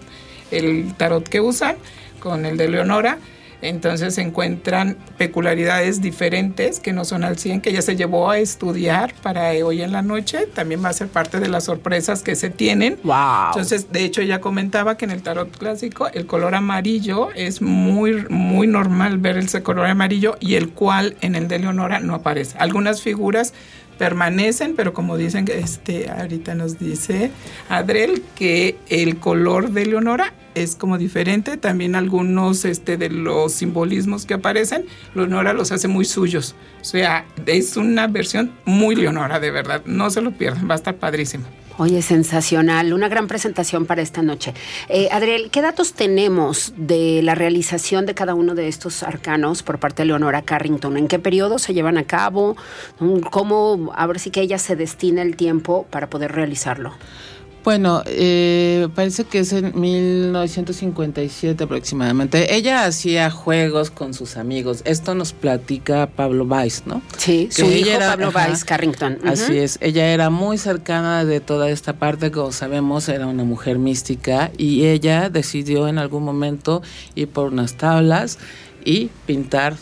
el 0.50 0.92
tarot 0.94 1.26
que 1.26 1.40
usan 1.40 1.76
con 2.20 2.44
el 2.44 2.58
de 2.58 2.68
Leonora 2.68 3.18
entonces 3.64 4.14
se 4.14 4.20
encuentran 4.22 4.96
peculiaridades 5.16 6.02
diferentes 6.02 6.80
que 6.80 6.92
no 6.92 7.04
son 7.04 7.24
al 7.24 7.38
100, 7.38 7.62
que 7.62 7.70
ella 7.70 7.82
se 7.82 7.96
llevó 7.96 8.30
a 8.30 8.38
estudiar 8.38 9.14
para 9.22 9.50
hoy 9.64 9.82
en 9.82 9.92
la 9.92 10.02
noche. 10.02 10.46
También 10.54 10.84
va 10.84 10.90
a 10.90 10.92
ser 10.92 11.08
parte 11.08 11.40
de 11.40 11.48
las 11.48 11.64
sorpresas 11.64 12.22
que 12.22 12.36
se 12.36 12.50
tienen. 12.50 12.98
Wow. 13.02 13.48
Entonces, 13.48 13.90
de 13.90 14.04
hecho, 14.04 14.20
ella 14.20 14.40
comentaba 14.40 14.96
que 14.96 15.06
en 15.06 15.10
el 15.10 15.22
tarot 15.22 15.56
clásico 15.56 16.08
el 16.08 16.26
color 16.26 16.54
amarillo 16.54 17.30
es 17.34 17.62
muy, 17.62 18.26
muy 18.28 18.66
normal 18.66 19.18
ver 19.18 19.38
ese 19.38 19.62
color 19.62 19.86
amarillo 19.86 20.36
y 20.40 20.56
el 20.56 20.70
cual 20.70 21.16
en 21.22 21.34
el 21.34 21.48
de 21.48 21.58
Leonora 21.58 22.00
no 22.00 22.14
aparece. 22.14 22.58
Algunas 22.58 23.00
figuras 23.02 23.54
permanecen, 23.98 24.74
pero 24.76 24.92
como 24.92 25.16
dicen, 25.16 25.46
este, 25.52 26.10
ahorita 26.10 26.54
nos 26.54 26.78
dice 26.78 27.30
Adrel 27.68 28.22
que 28.34 28.76
el 28.88 29.18
color 29.18 29.70
de 29.70 29.86
Leonora 29.86 30.32
es 30.54 30.76
como 30.76 30.98
diferente. 30.98 31.56
También 31.56 31.94
algunos 31.94 32.64
este, 32.64 32.96
de 32.96 33.10
los 33.10 33.52
simbolismos 33.52 34.26
que 34.26 34.34
aparecen, 34.34 34.86
Leonora 35.14 35.52
los 35.52 35.72
hace 35.72 35.88
muy 35.88 36.04
suyos. 36.04 36.54
O 36.80 36.84
sea, 36.84 37.26
es 37.46 37.76
una 37.76 38.06
versión 38.06 38.52
muy 38.64 38.96
Leonora, 38.96 39.40
de 39.40 39.50
verdad. 39.50 39.82
No 39.86 40.10
se 40.10 40.20
lo 40.20 40.32
pierdan, 40.32 40.68
va 40.68 40.74
a 40.74 40.76
estar 40.76 40.96
padrísimo. 40.96 41.44
Oye, 41.76 42.02
sensacional, 42.02 42.92
una 42.92 43.08
gran 43.08 43.26
presentación 43.26 43.84
para 43.84 44.00
esta 44.00 44.22
noche. 44.22 44.54
Eh, 44.88 45.08
Adriel, 45.10 45.50
¿qué 45.50 45.60
datos 45.60 45.92
tenemos 45.92 46.72
de 46.76 47.20
la 47.22 47.34
realización 47.34 48.06
de 48.06 48.14
cada 48.14 48.34
uno 48.34 48.54
de 48.54 48.68
estos 48.68 49.02
arcanos 49.02 49.64
por 49.64 49.80
parte 49.80 50.02
de 50.02 50.06
Leonora 50.06 50.42
Carrington? 50.42 50.96
¿En 50.96 51.08
qué 51.08 51.18
periodo 51.18 51.58
se 51.58 51.74
llevan 51.74 51.98
a 51.98 52.04
cabo? 52.04 52.56
¿Cómo, 53.30 53.92
a 53.96 54.06
ver 54.06 54.20
si 54.20 54.30
que 54.30 54.40
ella 54.40 54.58
se 54.58 54.76
destina 54.76 55.22
el 55.22 55.34
tiempo 55.34 55.84
para 55.90 56.08
poder 56.08 56.30
realizarlo? 56.30 56.92
Bueno, 57.64 58.02
eh, 58.04 58.88
parece 58.94 59.24
que 59.24 59.38
es 59.38 59.54
en 59.54 59.72
1957 59.80 61.64
aproximadamente. 61.64 62.54
Ella 62.54 62.84
hacía 62.84 63.30
juegos 63.30 63.90
con 63.90 64.12
sus 64.12 64.36
amigos. 64.36 64.82
Esto 64.84 65.14
nos 65.14 65.32
platica 65.32 66.10
Pablo 66.14 66.44
Weiss, 66.44 66.82
¿no? 66.84 67.00
Sí, 67.16 67.48
su 67.50 67.64
hijo 67.64 67.98
Pablo 67.98 68.30
Weiss 68.34 68.66
Carrington. 68.66 69.18
Así 69.24 69.56
es. 69.56 69.78
Ella 69.80 70.08
era 70.12 70.28
muy 70.28 70.58
cercana 70.58 71.24
de 71.24 71.40
toda 71.40 71.70
esta 71.70 71.94
parte. 71.94 72.30
Como 72.30 72.52
sabemos, 72.52 73.08
era 73.08 73.26
una 73.26 73.44
mujer 73.44 73.78
mística 73.78 74.50
y 74.58 74.84
ella 74.84 75.30
decidió 75.30 75.88
en 75.88 75.96
algún 75.96 76.22
momento 76.22 76.82
ir 77.14 77.28
por 77.28 77.50
unas 77.50 77.78
tablas 77.78 78.38
y 78.84 79.08
pintar 79.24 79.74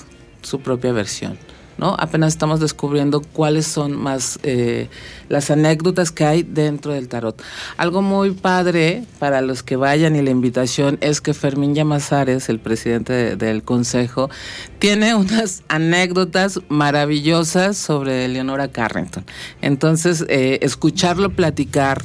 su 0.43 0.61
propia 0.61 0.93
versión. 0.93 1.37
¿No? 1.83 1.97
Apenas 1.99 2.33
estamos 2.33 2.61
descubriendo 2.61 3.23
cuáles 3.23 3.67
son 3.67 3.93
más 3.97 4.39
eh, 4.45 4.89
las 5.29 5.51
anécdotas 5.51 6.13
que 6.13 6.25
hay 6.25 6.45
dentro 6.45 6.93
del 6.93 7.09
tarot. 7.09 7.43
Algo 7.77 8.03
muy 8.03 8.31
padre 8.31 9.03
para 9.19 9.41
los 9.41 9.65
que 9.65 9.75
vayan 9.75 10.15
y 10.15 10.23
la 10.23 10.31
invitación 10.31 10.97
es 11.01 11.21
que 11.21 11.35
Fermín 11.35 11.75
Llamazares, 11.75 12.49
el 12.49 12.61
presidente 12.61 13.35
del 13.35 13.65
consejo, 13.65 14.31
tiene 14.79 15.17
unas 15.17 15.65
anécdotas 15.67 16.61
maravillosas 16.69 17.77
sobre 17.79 18.29
Leonora 18.29 18.69
Carrington. 18.69 19.25
Entonces, 19.61 20.25
eh, 20.29 20.61
escucharlo 20.63 21.31
platicar 21.31 22.01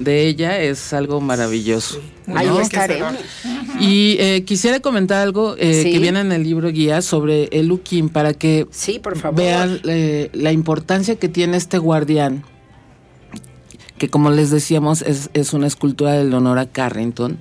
de 0.00 0.26
ella 0.26 0.58
es 0.58 0.92
algo 0.92 1.20
maravilloso. 1.20 2.00
Ahí 2.34 2.48
estaremos. 2.60 3.14
Y 3.78 4.16
eh, 4.18 4.44
quisiera 4.44 4.80
comentar 4.80 5.18
algo 5.18 5.54
eh, 5.58 5.82
que 5.84 5.98
viene 5.98 6.20
en 6.20 6.32
el 6.32 6.42
libro 6.42 6.70
guía 6.70 7.02
sobre 7.02 7.44
el 7.52 7.66
looking 7.66 8.08
para 8.08 8.32
que 8.32 8.66
vean 9.34 9.80
eh, 9.84 10.30
la 10.32 10.52
importancia 10.52 11.16
que 11.16 11.28
tiene 11.28 11.58
este 11.58 11.78
guardián, 11.78 12.44
que 13.98 14.08
como 14.08 14.30
les 14.30 14.50
decíamos 14.50 15.02
es, 15.02 15.52
una 15.52 15.66
escultura 15.66 16.12
de 16.12 16.24
Leonora 16.24 16.66
Carrington, 16.66 17.38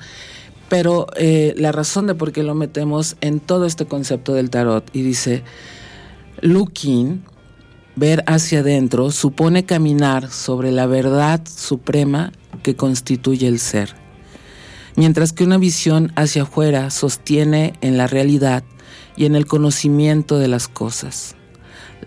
pero 0.67 1.07
la 1.17 1.71
razón 1.71 2.07
de 2.07 2.13
por 2.13 2.31
qué 2.31 2.43
lo 2.43 2.55
metemos 2.55 3.15
en 3.21 3.39
todo 3.39 3.65
este 3.65 3.85
concepto 3.85 4.33
del 4.33 4.49
tarot 4.49 4.87
y 4.93 5.01
dice, 5.01 5.43
looking 6.41 7.23
ver 7.95 8.23
hacia 8.27 8.59
adentro 8.59 9.11
supone 9.11 9.65
caminar 9.65 10.29
sobre 10.29 10.71
la 10.71 10.85
verdad 10.85 11.41
suprema 11.45 12.31
que 12.63 12.75
constituye 12.75 13.47
el 13.47 13.59
ser, 13.59 13.95
mientras 14.95 15.33
que 15.33 15.43
una 15.43 15.57
visión 15.57 16.11
hacia 16.15 16.43
afuera 16.43 16.89
sostiene 16.89 17.73
en 17.81 17.97
la 17.97 18.07
realidad 18.07 18.63
y 19.15 19.25
en 19.25 19.35
el 19.35 19.45
conocimiento 19.45 20.39
de 20.39 20.47
las 20.47 20.67
cosas. 20.67 21.35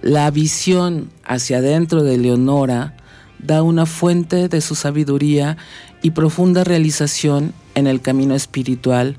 La 0.00 0.30
visión 0.30 1.10
hacia 1.24 1.58
adentro 1.58 2.02
de 2.02 2.18
Leonora 2.18 2.96
da 3.38 3.62
una 3.62 3.86
fuente 3.86 4.48
de 4.48 4.60
su 4.60 4.74
sabiduría 4.74 5.56
y 6.00 6.10
profunda 6.12 6.64
realización 6.64 7.52
en 7.74 7.86
el 7.86 8.00
camino 8.00 8.34
espiritual 8.34 9.16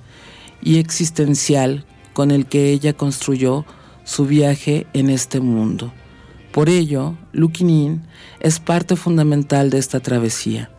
y 0.61 0.79
existencial 0.79 1.85
con 2.13 2.31
el 2.31 2.45
que 2.45 2.71
ella 2.71 2.93
construyó 2.93 3.65
su 4.03 4.25
viaje 4.25 4.87
en 4.93 5.09
este 5.09 5.39
mundo. 5.39 5.93
Por 6.51 6.69
ello, 6.69 7.15
Looking 7.31 8.03
es 8.39 8.59
parte 8.59 8.95
fundamental 8.95 9.69
de 9.69 9.79
esta 9.79 9.99
travesía 9.99 10.72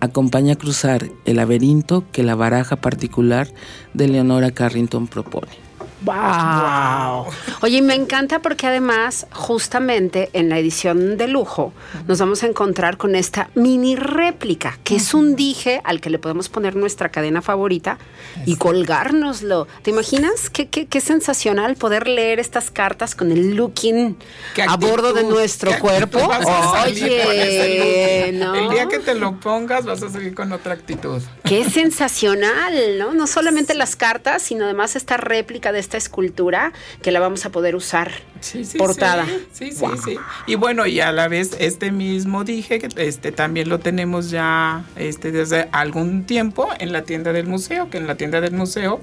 acompaña 0.00 0.54
a 0.54 0.56
cruzar 0.56 1.08
el 1.24 1.36
laberinto 1.36 2.04
que 2.12 2.22
la 2.22 2.34
baraja 2.34 2.76
particular 2.76 3.48
de 3.94 4.08
Leonora 4.08 4.50
Carrington 4.50 5.06
propone. 5.06 5.65
¡Wow! 6.02 7.26
Oye, 7.62 7.78
y 7.78 7.82
me 7.82 7.94
encanta 7.94 8.40
porque 8.40 8.66
además, 8.66 9.26
justamente 9.32 10.28
en 10.34 10.50
la 10.50 10.58
edición 10.58 11.16
de 11.16 11.26
lujo, 11.26 11.72
nos 12.06 12.18
vamos 12.18 12.42
a 12.42 12.46
encontrar 12.46 12.98
con 12.98 13.14
esta 13.14 13.48
mini 13.54 13.96
réplica, 13.96 14.78
que 14.84 14.96
es 14.96 15.14
un 15.14 15.36
dije 15.36 15.80
al 15.84 16.00
que 16.00 16.10
le 16.10 16.18
podemos 16.18 16.48
poner 16.50 16.76
nuestra 16.76 17.08
cadena 17.08 17.40
favorita 17.40 17.98
y 18.44 18.56
colgárnoslo. 18.56 19.66
¿Te 19.82 19.90
imaginas 19.90 20.50
qué, 20.50 20.68
qué, 20.68 20.86
qué 20.86 21.00
sensacional 21.00 21.76
poder 21.76 22.08
leer 22.08 22.40
estas 22.40 22.70
cartas 22.70 23.14
con 23.14 23.32
el 23.32 23.56
looking 23.56 24.18
¿Qué 24.54 24.62
a 24.62 24.76
bordo 24.76 25.12
de 25.14 25.20
actitud? 25.20 25.34
nuestro 25.34 25.70
¿Qué 25.72 25.78
cuerpo? 25.78 26.18
actitud 26.18 27.06
Oye. 27.06 28.28
El 28.28 28.70
día 28.70 28.86
que 28.88 28.98
te 28.98 29.14
lo 29.14 29.40
pongas 29.40 29.86
vas 29.86 30.02
a 30.02 30.10
salir 30.10 30.34
con 30.34 30.52
otra 30.52 30.74
actitud. 30.74 31.22
Qué 31.44 31.68
sensacional, 31.68 32.98
¿no? 32.98 33.14
No 33.14 33.26
solamente 33.26 33.74
las 33.74 33.96
cartas, 33.96 34.42
sino 34.42 34.64
además 34.64 34.96
esta 34.96 35.16
réplica 35.16 35.72
de 35.72 35.85
esta 35.86 35.96
escultura 35.96 36.72
que 37.02 37.10
la 37.10 37.20
vamos 37.20 37.46
a 37.46 37.50
poder 37.50 37.76
usar 37.76 38.12
Sí, 38.40 38.64
sí, 38.64 38.76
portada. 38.78 39.24
Sí, 39.52 39.72
sí, 39.72 39.72
sí, 39.72 39.86
sí. 40.04 40.16
Y 40.46 40.56
bueno, 40.56 40.86
y 40.86 41.00
a 41.00 41.10
la 41.12 41.28
vez 41.28 41.56
este 41.58 41.90
mismo 41.90 42.44
dije 42.44 42.78
que 42.78 42.88
este 43.02 43.32
también 43.32 43.68
lo 43.68 43.78
tenemos 43.78 44.30
ya 44.30 44.84
este 44.96 45.32
desde 45.32 45.68
algún 45.72 46.24
tiempo 46.24 46.68
en 46.78 46.92
la 46.92 47.02
tienda 47.02 47.32
del 47.32 47.46
museo, 47.46 47.88
que 47.90 47.98
en 47.98 48.06
la 48.06 48.16
tienda 48.16 48.40
del 48.40 48.52
museo 48.52 49.00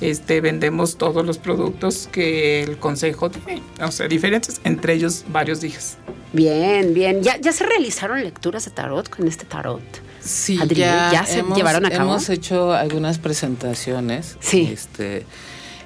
este 0.00 0.40
vendemos 0.40 0.98
todos 0.98 1.24
los 1.24 1.38
productos 1.38 2.08
que 2.10 2.62
el 2.62 2.76
consejo 2.78 3.30
tiene, 3.30 3.62
o 3.80 3.92
sea, 3.92 4.08
diferentes, 4.08 4.60
entre 4.64 4.94
ellos 4.94 5.24
varios 5.28 5.60
dijes. 5.60 5.96
Bien, 6.32 6.92
bien. 6.92 7.22
¿Ya, 7.22 7.38
ya 7.38 7.52
se 7.52 7.64
realizaron 7.64 8.22
lecturas 8.22 8.64
de 8.64 8.70
tarot 8.72 9.08
con 9.08 9.28
este 9.28 9.44
tarot? 9.44 9.82
Sí, 10.20 10.58
Adri, 10.60 10.80
ya, 10.80 11.10
¿ya 11.12 11.26
se 11.26 11.40
hemos, 11.40 11.56
llevaron 11.56 11.84
a 11.84 11.90
cabo? 11.90 12.10
Hemos 12.10 12.28
hecho 12.30 12.72
algunas 12.72 13.18
presentaciones. 13.18 14.36
Sí. 14.40 14.70
Este, 14.72 15.26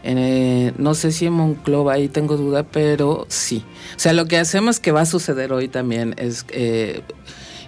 eh, 0.06 0.72
no 0.78 0.94
sé 0.94 1.10
si 1.12 1.26
en 1.26 1.32
Monclova, 1.32 1.94
ahí 1.94 2.08
tengo 2.08 2.36
duda, 2.36 2.62
pero 2.64 3.26
sí. 3.28 3.64
O 3.96 3.98
sea, 3.98 4.12
lo 4.12 4.26
que 4.26 4.36
hacemos 4.38 4.78
que 4.80 4.92
va 4.92 5.00
a 5.02 5.06
suceder 5.06 5.52
hoy 5.52 5.68
también 5.68 6.14
es 6.18 6.42
que 6.44 7.02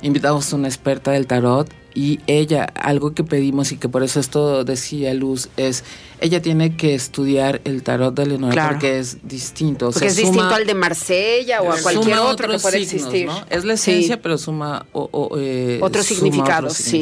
invitamos 0.02 0.52
a 0.52 0.56
una 0.56 0.68
experta 0.68 1.10
del 1.12 1.26
tarot 1.26 1.68
y 1.94 2.20
ella, 2.28 2.62
algo 2.76 3.12
que 3.12 3.24
pedimos 3.24 3.72
y 3.72 3.76
que 3.76 3.88
por 3.88 4.04
eso 4.04 4.20
esto 4.20 4.62
decía 4.62 5.12
Luz, 5.14 5.48
es 5.56 5.82
ella 6.20 6.40
tiene 6.40 6.76
que 6.76 6.94
estudiar 6.94 7.60
el 7.64 7.82
tarot 7.82 8.14
de 8.14 8.26
Leonora 8.26 8.52
Claro. 8.52 8.68
porque 8.74 9.00
es 9.00 9.18
distinto. 9.26 9.88
o 9.88 9.90
Porque 9.90 10.06
es 10.06 10.14
suma- 10.14 10.28
distinto 10.30 10.54
al 10.54 10.66
de 10.66 10.74
Marsella 10.74 11.62
o 11.62 11.72
a 11.72 11.82
cualquier 11.82 12.18
otro 12.18 12.48
que 12.48 12.58
pueda 12.60 12.78
signos, 12.78 12.92
existir. 12.94 13.26
¿no? 13.26 13.44
Es 13.50 13.64
la 13.64 13.76
Sí. 13.76 13.90
esencia, 13.90 14.22
pero 14.22 14.38
suma 14.38 14.86
o- 14.92 15.08
o, 15.10 15.36
eh, 15.38 15.80
Otros 15.82 16.06
suma 16.06 16.20
significados, 16.20 16.72
otros 16.72 16.76
sí. 16.76 16.98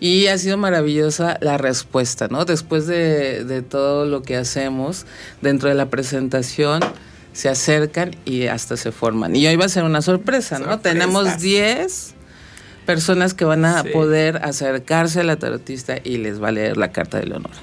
Y 0.00 0.26
ha 0.26 0.36
sido 0.38 0.56
maravillosa 0.58 1.38
la 1.40 1.56
respuesta, 1.58 2.28
¿no? 2.28 2.44
Después 2.44 2.86
de, 2.86 3.44
de 3.44 3.62
todo 3.62 4.04
lo 4.04 4.22
que 4.22 4.36
hacemos 4.36 5.06
dentro 5.40 5.68
de 5.70 5.74
la 5.74 5.86
presentación, 5.86 6.80
se 7.32 7.48
acercan 7.48 8.14
y 8.24 8.46
hasta 8.46 8.76
se 8.76 8.92
forman. 8.92 9.34
Y 9.36 9.46
hoy 9.46 9.56
va 9.56 9.64
a 9.66 9.68
ser 9.70 9.84
una 9.84 10.02
sorpresa, 10.02 10.58
¿no? 10.58 10.78
Tenemos 10.80 11.38
10 11.40 12.14
personas 12.84 13.34
que 13.34 13.44
van 13.44 13.64
a 13.64 13.82
Sí. 13.82 13.88
poder 13.90 14.36
acercarse 14.44 15.20
a 15.20 15.24
la 15.24 15.36
tarotista 15.36 15.96
y 16.04 16.18
les 16.18 16.42
va 16.42 16.48
a 16.48 16.52
leer 16.52 16.76
la 16.76 16.92
carta 16.92 17.18
de 17.18 17.26
Leonora. 17.26 17.54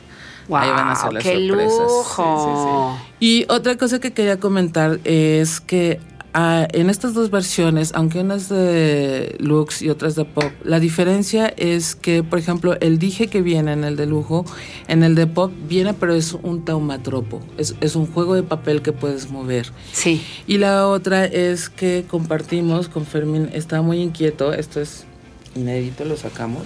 Ahí 0.51 0.69
van 0.69 0.89
a 0.89 0.95
ser 0.95 1.05
Wow, 1.05 1.13
las 1.13 1.23
qué 1.23 1.47
sorpresas. 1.47 1.79
lujo. 1.79 2.99
Y 3.19 3.45
otra 3.47 3.77
cosa 3.77 3.99
que 3.99 4.11
quería 4.11 4.37
comentar 4.39 4.99
es 5.05 5.61
que 5.61 5.99
ah, 6.33 6.67
en 6.71 6.89
estas 6.89 7.13
dos 7.13 7.29
versiones, 7.29 7.91
aunque 7.93 8.19
una 8.19 8.35
es 8.35 8.49
de 8.49 9.35
Lux 9.39 9.81
y 9.81 9.89
otra 9.89 10.07
es 10.07 10.15
de 10.15 10.25
Pop, 10.25 10.51
la 10.63 10.79
diferencia 10.79 11.47
es 11.57 11.95
que, 11.95 12.23
por 12.23 12.39
ejemplo, 12.39 12.75
el 12.79 12.99
dije 12.99 13.27
que 13.27 13.41
viene 13.41 13.73
en 13.73 13.83
el 13.83 13.95
de 13.95 14.05
lujo, 14.05 14.45
en 14.87 15.03
el 15.03 15.15
de 15.15 15.27
Pop 15.27 15.51
viene, 15.67 15.93
pero 15.93 16.13
es 16.13 16.33
un 16.33 16.65
taumatropo, 16.65 17.41
es, 17.57 17.75
es 17.81 17.95
un 17.95 18.07
juego 18.07 18.35
de 18.35 18.43
papel 18.43 18.81
que 18.81 18.91
puedes 18.91 19.29
mover. 19.29 19.71
Sí. 19.91 20.23
Y 20.47 20.57
la 20.57 20.87
otra 20.87 21.25
es 21.25 21.69
que 21.69 22.05
compartimos 22.07 22.89
con 22.89 23.05
Fermín, 23.05 23.49
está 23.53 23.81
muy 23.81 24.01
inquieto, 24.01 24.53
esto 24.53 24.81
es 24.81 25.05
inédito, 25.55 26.05
lo 26.05 26.17
sacamos. 26.17 26.63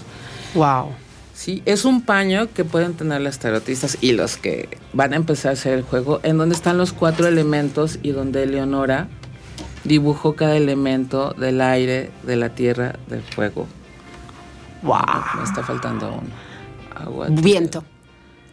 Wow. 0.53 0.89
Sí, 1.37 1.61
es 1.65 1.85
un 1.85 2.01
paño 2.01 2.51
que 2.51 2.65
pueden 2.65 2.95
tener 2.95 3.21
las 3.21 3.37
tarotistas 3.37 3.99
y 4.01 4.13
los 4.13 4.37
que 4.37 4.69
van 4.93 5.13
a 5.13 5.17
empezar 5.17 5.51
a 5.51 5.53
hacer 5.53 5.73
el 5.73 5.83
juego, 5.83 6.19
en 6.23 6.39
donde 6.39 6.55
están 6.55 6.79
los 6.79 6.93
cuatro 6.93 7.27
elementos 7.27 7.99
y 8.01 8.09
donde 8.09 8.47
Leonora 8.47 9.07
dibujó 9.87 10.35
cada 10.35 10.55
elemento 10.57 11.33
del 11.37 11.61
aire, 11.61 12.11
de 12.23 12.35
la 12.35 12.49
tierra, 12.49 12.95
del 13.07 13.21
fuego. 13.23 13.67
Wow. 14.83 14.99
Me 15.37 15.43
está 15.43 15.63
faltando 15.63 16.07
uno. 16.09 16.29
Agua, 16.95 17.27
Viento. 17.29 17.83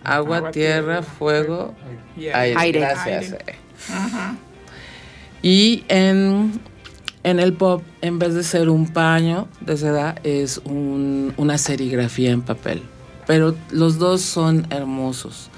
agua, 0.03 0.39
Agua, 0.39 0.51
tierra, 0.51 1.01
tierra, 1.01 1.03
fuego, 1.03 1.75
Y 2.17 2.27
aire. 2.29 2.55
Aire. 2.59 2.81
Gracias. 2.81 3.25
Aire. 3.33 3.39
eh. 3.47 3.55
Y 5.43 5.85
en, 5.89 6.61
en 7.23 7.41
el 7.41 7.53
pop, 7.53 7.83
en 8.01 8.19
vez 8.19 8.35
de 8.35 8.43
ser 8.43 8.71
un 8.71 8.89
paño 8.93 9.49
de 9.61 9.77
seda, 9.77 10.15
es 10.25 10.59
un- 10.65 11.35
una 11.37 11.59
serigrafía 11.59 12.31
en 12.31 12.43
papel. 12.43 12.83
Pero 13.27 13.55
los 13.71 13.99
dos 13.99 14.23
son 14.23 14.67
hermosos. 14.71 15.51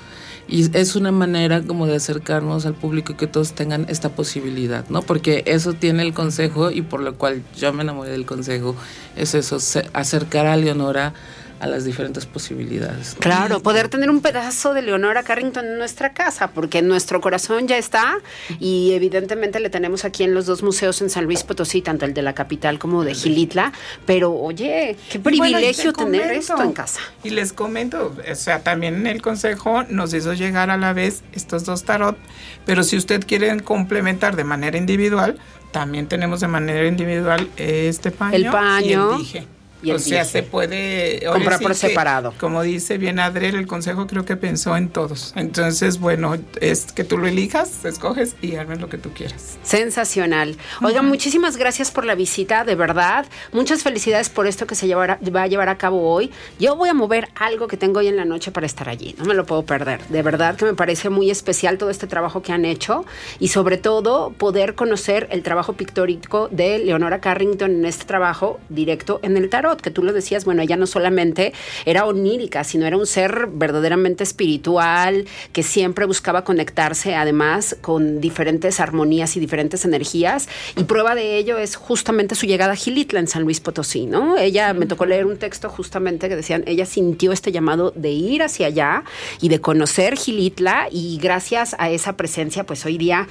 Y 0.48 0.76
es 0.76 0.94
una 0.94 1.10
manera 1.10 1.62
como 1.62 1.86
de 1.86 1.96
acercarnos 1.96 2.66
al 2.66 2.74
público 2.74 3.12
y 3.12 3.16
que 3.16 3.26
todos 3.26 3.54
tengan 3.54 3.86
esta 3.88 4.10
posibilidad, 4.10 4.88
¿no? 4.88 5.02
Porque 5.02 5.42
eso 5.46 5.72
tiene 5.72 6.02
el 6.02 6.14
consejo 6.14 6.70
y 6.70 6.82
por 6.82 7.00
lo 7.00 7.16
cual 7.16 7.42
yo 7.56 7.72
me 7.72 7.82
enamoré 7.82 8.10
del 8.10 8.26
consejo, 8.26 8.76
es 9.16 9.34
eso, 9.34 9.58
acercar 9.92 10.46
a 10.46 10.56
Leonora 10.56 11.14
a 11.60 11.66
las 11.66 11.84
diferentes 11.84 12.26
posibilidades. 12.26 13.14
¿no? 13.14 13.20
Claro, 13.20 13.60
poder 13.60 13.88
tener 13.88 14.10
un 14.10 14.20
pedazo 14.20 14.74
de 14.74 14.82
Leonora 14.82 15.22
Carrington 15.22 15.64
en 15.66 15.78
nuestra 15.78 16.12
casa, 16.12 16.48
porque 16.48 16.82
nuestro 16.82 17.20
corazón 17.20 17.66
ya 17.66 17.78
está 17.78 18.18
y 18.60 18.92
evidentemente 18.92 19.60
le 19.60 19.70
tenemos 19.70 20.04
aquí 20.04 20.24
en 20.24 20.34
los 20.34 20.46
dos 20.46 20.62
museos 20.62 21.00
en 21.02 21.10
San 21.10 21.24
Luis 21.24 21.44
Potosí, 21.44 21.82
tanto 21.82 22.04
el 22.04 22.14
de 22.14 22.22
la 22.22 22.34
capital 22.34 22.78
como 22.78 23.04
de 23.04 23.14
Gilitla, 23.14 23.72
pero 24.04 24.32
oye, 24.32 24.96
qué 25.10 25.18
bueno, 25.18 25.42
privilegio 25.42 25.92
te 25.92 26.04
tener 26.04 26.22
comento, 26.22 26.40
esto 26.40 26.62
en 26.62 26.72
casa. 26.72 27.00
Y 27.22 27.30
les 27.30 27.52
comento, 27.52 28.14
o 28.30 28.34
sea, 28.34 28.60
también 28.62 29.06
el 29.06 29.22
consejo 29.22 29.84
nos 29.84 30.12
hizo 30.14 30.34
llegar 30.34 30.70
a 30.70 30.76
la 30.76 30.92
vez 30.92 31.22
estos 31.32 31.64
dos 31.64 31.84
tarot, 31.84 32.16
pero 32.64 32.82
si 32.82 32.96
usted 32.96 33.24
quiere 33.26 33.60
complementar 33.60 34.36
de 34.36 34.44
manera 34.44 34.76
individual, 34.76 35.38
también 35.72 36.06
tenemos 36.06 36.40
de 36.40 36.48
manera 36.48 36.86
individual 36.86 37.48
este 37.56 38.10
paño, 38.10 38.34
El 38.34 38.46
paño 38.46 39.10
y 39.10 39.14
el 39.14 39.18
dije. 39.18 39.55
Y 39.82 39.90
el 39.90 39.96
o 39.96 39.98
sea, 39.98 40.20
dije. 40.22 40.32
se 40.32 40.42
puede 40.42 41.20
Comprar 41.26 41.58
sí 41.58 41.62
por 41.64 41.72
que, 41.72 41.78
separado. 41.78 42.34
Como 42.40 42.62
dice 42.62 42.98
bien 42.98 43.18
Adriel, 43.18 43.54
el 43.56 43.66
consejo 43.66 44.06
creo 44.06 44.24
que 44.24 44.36
pensó 44.36 44.76
en 44.76 44.88
todos. 44.88 45.32
Entonces, 45.36 45.98
bueno, 46.00 46.36
es 46.60 46.92
que 46.92 47.04
tú 47.04 47.18
lo 47.18 47.26
elijas, 47.26 47.84
escoges 47.84 48.34
y 48.42 48.56
armes 48.56 48.80
lo 48.80 48.88
que 48.88 48.98
tú 48.98 49.10
quieras. 49.12 49.58
Sensacional. 49.62 50.56
Oiga, 50.82 51.02
muchísimas 51.02 51.56
gracias 51.56 51.90
por 51.90 52.04
la 52.04 52.14
visita, 52.14 52.64
de 52.64 52.74
verdad. 52.74 53.26
Muchas 53.52 53.82
felicidades 53.82 54.28
por 54.30 54.46
esto 54.46 54.66
que 54.66 54.74
se 54.74 54.86
llevará- 54.86 55.18
va 55.34 55.42
a 55.42 55.46
llevar 55.46 55.68
a 55.68 55.78
cabo 55.78 56.10
hoy. 56.12 56.30
Yo 56.58 56.76
voy 56.76 56.88
a 56.88 56.94
mover 56.94 57.28
algo 57.36 57.68
que 57.68 57.76
tengo 57.76 58.00
hoy 58.00 58.08
en 58.08 58.16
la 58.16 58.24
noche 58.24 58.50
para 58.50 58.66
estar 58.66 58.88
allí. 58.88 59.14
No 59.18 59.24
me 59.26 59.34
lo 59.34 59.44
puedo 59.46 59.64
perder. 59.64 60.00
De 60.08 60.22
verdad 60.22 60.56
que 60.56 60.64
me 60.64 60.74
parece 60.74 61.10
muy 61.10 61.30
especial 61.30 61.78
todo 61.78 61.90
este 61.90 62.06
trabajo 62.06 62.42
que 62.42 62.52
han 62.52 62.64
hecho 62.64 63.04
y 63.38 63.48
sobre 63.48 63.76
todo 63.76 64.30
poder 64.32 64.74
conocer 64.74 65.28
el 65.30 65.42
trabajo 65.42 65.74
pictórico 65.74 66.48
de 66.50 66.78
Leonora 66.78 67.20
Carrington 67.20 67.70
en 67.70 67.84
este 67.84 68.04
trabajo 68.04 68.58
directo 68.68 69.20
en 69.22 69.36
el 69.36 69.48
tarot, 69.50 69.65
que 69.76 69.90
tú 69.90 70.02
lo 70.02 70.12
decías, 70.12 70.44
bueno, 70.44 70.62
ella 70.62 70.76
no 70.76 70.86
solamente 70.86 71.52
era 71.84 72.04
onírica, 72.06 72.64
sino 72.64 72.86
era 72.86 72.96
un 72.96 73.06
ser 73.06 73.48
verdaderamente 73.52 74.22
espiritual, 74.22 75.26
que 75.52 75.62
siempre 75.62 76.06
buscaba 76.06 76.44
conectarse 76.44 77.14
además 77.14 77.76
con 77.80 78.20
diferentes 78.20 78.80
armonías 78.80 79.36
y 79.36 79.40
diferentes 79.40 79.84
energías. 79.84 80.48
Y 80.76 80.84
prueba 80.84 81.14
de 81.14 81.36
ello 81.36 81.58
es 81.58 81.76
justamente 81.76 82.34
su 82.34 82.46
llegada 82.46 82.74
a 82.74 82.76
Gilitla 82.76 83.20
en 83.20 83.28
San 83.28 83.42
Luis 83.42 83.60
Potosí, 83.60 84.06
¿no? 84.06 84.36
Ella, 84.36 84.72
me 84.74 84.86
tocó 84.86 85.06
leer 85.06 85.26
un 85.26 85.36
texto 85.36 85.68
justamente 85.68 86.28
que 86.28 86.36
decían, 86.36 86.62
ella 86.66 86.86
sintió 86.86 87.32
este 87.32 87.52
llamado 87.52 87.92
de 87.96 88.10
ir 88.10 88.42
hacia 88.42 88.68
allá 88.68 89.04
y 89.40 89.48
de 89.48 89.60
conocer 89.60 90.16
Gilitla 90.16 90.88
y 90.90 91.18
gracias 91.18 91.74
a 91.78 91.90
esa 91.90 92.16
presencia, 92.16 92.64
pues 92.64 92.84
hoy 92.86 92.98
día 92.98 93.28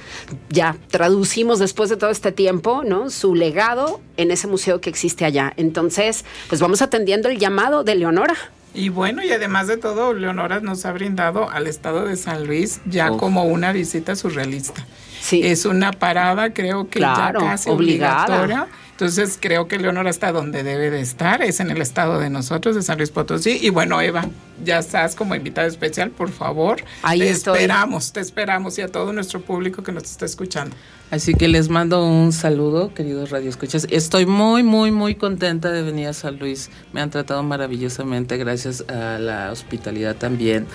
ya 0.50 0.76
traducimos 0.90 1.58
después 1.58 1.90
de 1.90 1.96
todo 1.96 2.10
este 2.10 2.32
tiempo, 2.32 2.82
¿no? 2.84 3.10
Su 3.10 3.34
legado 3.34 4.00
en 4.16 4.30
ese 4.30 4.46
museo 4.46 4.80
que 4.80 4.90
existe 4.90 5.24
allá. 5.24 5.52
Entonces, 5.56 6.24
pues 6.48 6.60
vamos 6.60 6.82
atendiendo 6.82 7.28
el 7.28 7.38
llamado 7.38 7.84
de 7.84 7.94
Leonora. 7.94 8.34
Y 8.74 8.90
bueno, 8.90 9.24
y 9.24 9.30
además 9.32 9.68
de 9.68 9.78
todo, 9.78 10.12
Leonora 10.12 10.60
nos 10.60 10.84
ha 10.84 10.92
brindado 10.92 11.48
al 11.48 11.66
estado 11.66 12.04
de 12.04 12.16
San 12.16 12.46
Luis 12.46 12.80
ya 12.84 13.10
Uf. 13.10 13.18
como 13.18 13.44
una 13.44 13.72
visita 13.72 14.14
surrealista. 14.16 14.86
es 15.32 15.64
una 15.64 15.92
parada, 15.92 16.52
creo 16.52 16.88
que 16.88 17.00
ya 17.00 17.32
casi 17.32 17.70
obligatoria. 17.70 18.66
Entonces 18.96 19.36
creo 19.38 19.68
que 19.68 19.78
Leonora 19.78 20.08
está 20.08 20.32
donde 20.32 20.62
debe 20.62 20.90
de 20.90 21.02
estar, 21.02 21.42
es 21.42 21.60
en 21.60 21.70
el 21.70 21.82
estado 21.82 22.18
de 22.18 22.30
nosotros, 22.30 22.74
de 22.74 22.80
San 22.80 22.96
Luis 22.96 23.10
Potosí. 23.10 23.58
Y 23.60 23.68
bueno, 23.68 24.00
Eva, 24.00 24.24
ya 24.64 24.78
estás 24.78 25.14
como 25.14 25.34
invitada 25.34 25.66
especial, 25.66 26.10
por 26.12 26.30
favor. 26.30 26.82
Ahí 27.02 27.18
te 27.18 27.28
esperamos, 27.28 28.14
te 28.14 28.20
esperamos 28.20 28.78
y 28.78 28.80
a 28.80 28.88
todo 28.88 29.12
nuestro 29.12 29.42
público 29.42 29.82
que 29.82 29.92
nos 29.92 30.04
está 30.04 30.24
escuchando. 30.24 30.74
Así 31.10 31.34
que 31.34 31.46
les 31.46 31.68
mando 31.68 32.04
un 32.04 32.32
saludo, 32.32 32.92
queridos 32.92 33.30
radioescuchas. 33.30 33.86
Estoy 33.90 34.26
muy, 34.26 34.64
muy, 34.64 34.90
muy 34.90 35.14
contenta 35.14 35.70
de 35.70 35.82
venir 35.82 36.08
a 36.08 36.12
San 36.12 36.38
Luis. 36.38 36.70
Me 36.92 37.00
han 37.00 37.10
tratado 37.10 37.44
maravillosamente, 37.44 38.38
gracias 38.38 38.82
a 38.88 39.18
la 39.18 39.52
hospitalidad 39.52 40.16
también 40.16 40.66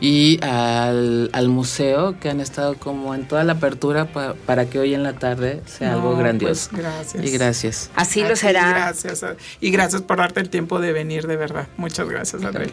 y 0.00 0.38
al, 0.42 1.30
museo 1.48 2.18
que 2.20 2.28
han 2.28 2.40
estado 2.40 2.74
como 2.74 3.14
en 3.14 3.26
toda 3.26 3.42
la 3.44 3.54
apertura 3.54 4.08
para 4.44 4.66
que 4.66 4.78
hoy 4.78 4.94
en 4.94 5.02
la 5.02 5.14
tarde 5.14 5.62
sea 5.66 5.94
algo 5.94 6.10
pues, 6.10 6.18
grandioso. 6.18 6.70
gracias. 6.72 7.24
Y 7.24 7.30
gracias. 7.30 7.59
Así 7.94 8.22
lo 8.22 8.36
será. 8.36 8.70
Gracias. 8.70 9.24
Y 9.60 9.70
gracias 9.70 10.02
por 10.02 10.18
darte 10.18 10.40
el 10.40 10.50
tiempo 10.50 10.80
de 10.80 10.92
venir, 10.92 11.26
de 11.26 11.36
verdad. 11.36 11.68
Muchas 11.76 12.08
gracias, 12.08 12.42
Adriel. 12.44 12.72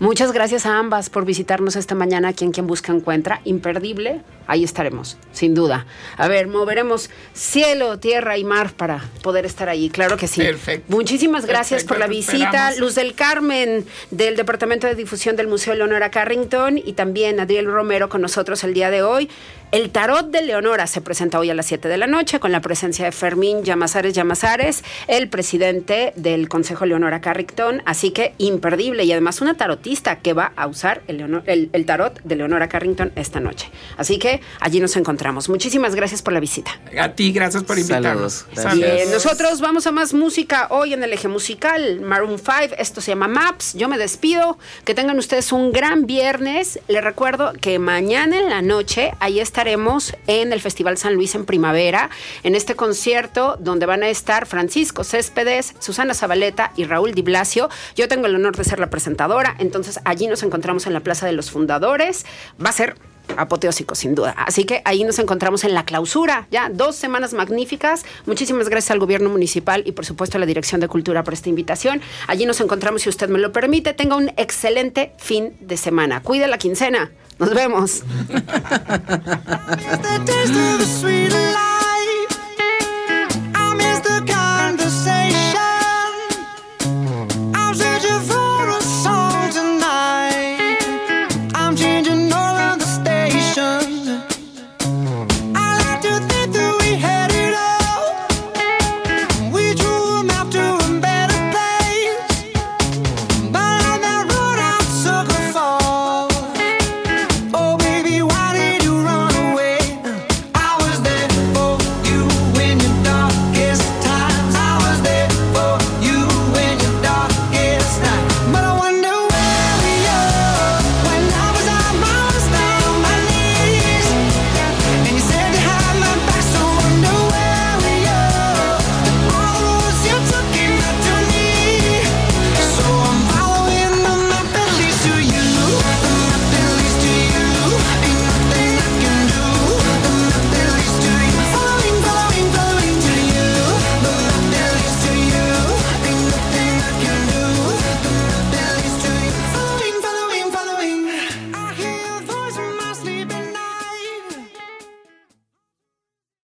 Muchas 0.00 0.32
gracias 0.32 0.66
a 0.66 0.78
ambas 0.78 1.08
por 1.08 1.24
visitarnos 1.24 1.76
esta 1.76 1.94
mañana 1.94 2.28
aquí 2.28 2.44
en 2.44 2.50
Quien 2.50 2.66
Busca 2.66 2.92
Encuentra. 2.92 3.40
Imperdible, 3.44 4.22
ahí 4.46 4.64
estaremos, 4.64 5.16
sin 5.32 5.54
duda. 5.54 5.86
A 6.16 6.28
ver, 6.28 6.46
moveremos 6.46 7.10
cielo, 7.32 7.98
tierra 7.98 8.38
y 8.38 8.44
mar 8.44 8.72
para 8.72 9.04
poder 9.22 9.46
estar 9.46 9.68
allí, 9.68 9.90
claro 9.90 10.16
que 10.16 10.28
sí. 10.28 10.40
Perfecto. 10.40 10.94
Muchísimas 10.94 11.46
gracias 11.46 11.84
por 11.84 11.98
la 11.98 12.06
visita. 12.06 12.74
Luz 12.76 12.94
del 12.94 13.14
Carmen, 13.14 13.86
del 14.10 14.36
Departamento 14.36 14.86
de 14.86 14.94
Difusión 14.94 15.36
del 15.36 15.48
Museo 15.48 15.74
Leonora 15.74 16.10
Carrington, 16.10 16.78
y 16.78 16.92
también 16.94 17.40
Adriel 17.40 17.66
Romero 17.66 18.08
con 18.08 18.20
nosotros 18.20 18.64
el 18.64 18.74
día 18.74 18.90
de 18.90 19.02
hoy. 19.02 19.28
El 19.74 19.90
tarot 19.90 20.30
de 20.30 20.40
Leonora 20.40 20.86
se 20.86 21.00
presenta 21.00 21.40
hoy 21.40 21.50
a 21.50 21.54
las 21.54 21.66
7 21.66 21.88
de 21.88 21.96
la 21.98 22.06
noche 22.06 22.38
con 22.38 22.52
la 22.52 22.60
presencia 22.60 23.06
de 23.06 23.10
Fermín 23.10 23.64
Llamazares 23.64 24.14
Llamazares, 24.14 24.84
el 25.08 25.28
presidente 25.28 26.12
del 26.14 26.48
Consejo 26.48 26.86
Leonora 26.86 27.20
Carrington, 27.20 27.82
así 27.84 28.12
que 28.12 28.34
imperdible 28.38 29.02
y 29.02 29.10
además 29.10 29.40
una 29.40 29.56
tarotista 29.56 30.20
que 30.20 30.32
va 30.32 30.52
a 30.54 30.68
usar 30.68 31.02
el, 31.08 31.86
tarot 31.86 32.22
de 32.22 32.36
Leonora 32.36 32.68
Carrington 32.68 33.10
esta 33.16 33.40
noche. 33.40 33.68
Así 33.96 34.20
que 34.20 34.33
allí 34.60 34.80
nos 34.80 34.96
encontramos. 34.96 35.48
Muchísimas 35.48 35.94
gracias 35.94 36.22
por 36.22 36.32
la 36.32 36.40
visita. 36.40 36.70
A 36.98 37.10
ti, 37.12 37.32
gracias 37.32 37.64
por 37.64 37.78
invitarnos. 37.78 38.46
Bien, 38.74 39.10
nosotros 39.10 39.60
vamos 39.60 39.86
a 39.86 39.92
más 39.92 40.14
música 40.14 40.68
hoy 40.70 40.92
en 40.92 41.02
el 41.02 41.12
eje 41.12 41.28
musical 41.28 42.00
Maroon 42.00 42.38
5, 42.38 42.76
esto 42.78 43.00
se 43.00 43.12
llama 43.12 43.28
Maps. 43.28 43.74
Yo 43.74 43.88
me 43.88 43.98
despido, 43.98 44.58
que 44.84 44.94
tengan 44.94 45.18
ustedes 45.18 45.52
un 45.52 45.72
gran 45.72 46.06
viernes. 46.06 46.78
Les 46.88 47.02
recuerdo 47.02 47.52
que 47.60 47.78
mañana 47.78 48.38
en 48.38 48.48
la 48.48 48.62
noche 48.62 49.12
ahí 49.20 49.40
estaremos 49.40 50.14
en 50.26 50.52
el 50.52 50.60
Festival 50.60 50.98
San 50.98 51.14
Luis 51.14 51.34
en 51.34 51.44
primavera, 51.44 52.10
en 52.42 52.54
este 52.54 52.74
concierto 52.74 53.56
donde 53.60 53.86
van 53.86 54.02
a 54.02 54.08
estar 54.08 54.46
Francisco 54.46 55.04
Céspedes, 55.04 55.74
Susana 55.78 56.14
Zabaleta 56.14 56.72
y 56.76 56.84
Raúl 56.84 57.14
Di 57.14 57.22
Blasio. 57.22 57.68
Yo 57.96 58.08
tengo 58.08 58.26
el 58.26 58.34
honor 58.34 58.56
de 58.56 58.64
ser 58.64 58.78
la 58.78 58.90
presentadora, 58.90 59.56
entonces 59.58 60.00
allí 60.04 60.26
nos 60.26 60.42
encontramos 60.42 60.86
en 60.86 60.92
la 60.92 61.00
Plaza 61.00 61.26
de 61.26 61.32
los 61.32 61.50
Fundadores. 61.50 62.24
Va 62.64 62.70
a 62.70 62.72
ser 62.72 62.96
apoteósico, 63.36 63.94
sin 63.94 64.14
duda. 64.14 64.34
Así 64.36 64.64
que 64.64 64.82
ahí 64.84 65.04
nos 65.04 65.18
encontramos 65.18 65.64
en 65.64 65.74
la 65.74 65.84
clausura, 65.84 66.46
ya 66.50 66.68
dos 66.68 66.96
semanas 66.96 67.32
magníficas. 67.32 68.04
Muchísimas 68.26 68.68
gracias 68.68 68.90
al 68.90 68.98
gobierno 68.98 69.30
municipal 69.30 69.82
y 69.86 69.92
por 69.92 70.04
supuesto 70.04 70.38
a 70.38 70.40
la 70.40 70.46
Dirección 70.46 70.80
de 70.80 70.88
Cultura 70.88 71.24
por 71.24 71.34
esta 71.34 71.48
invitación. 71.48 72.00
Allí 72.26 72.46
nos 72.46 72.60
encontramos, 72.60 73.02
si 73.02 73.08
usted 73.08 73.28
me 73.28 73.38
lo 73.38 73.52
permite. 73.52 73.94
Tenga 73.94 74.16
un 74.16 74.30
excelente 74.36 75.12
fin 75.18 75.56
de 75.60 75.76
semana. 75.76 76.22
Cuide 76.22 76.48
la 76.48 76.58
quincena. 76.58 77.12
Nos 77.38 77.52
vemos. 77.52 78.02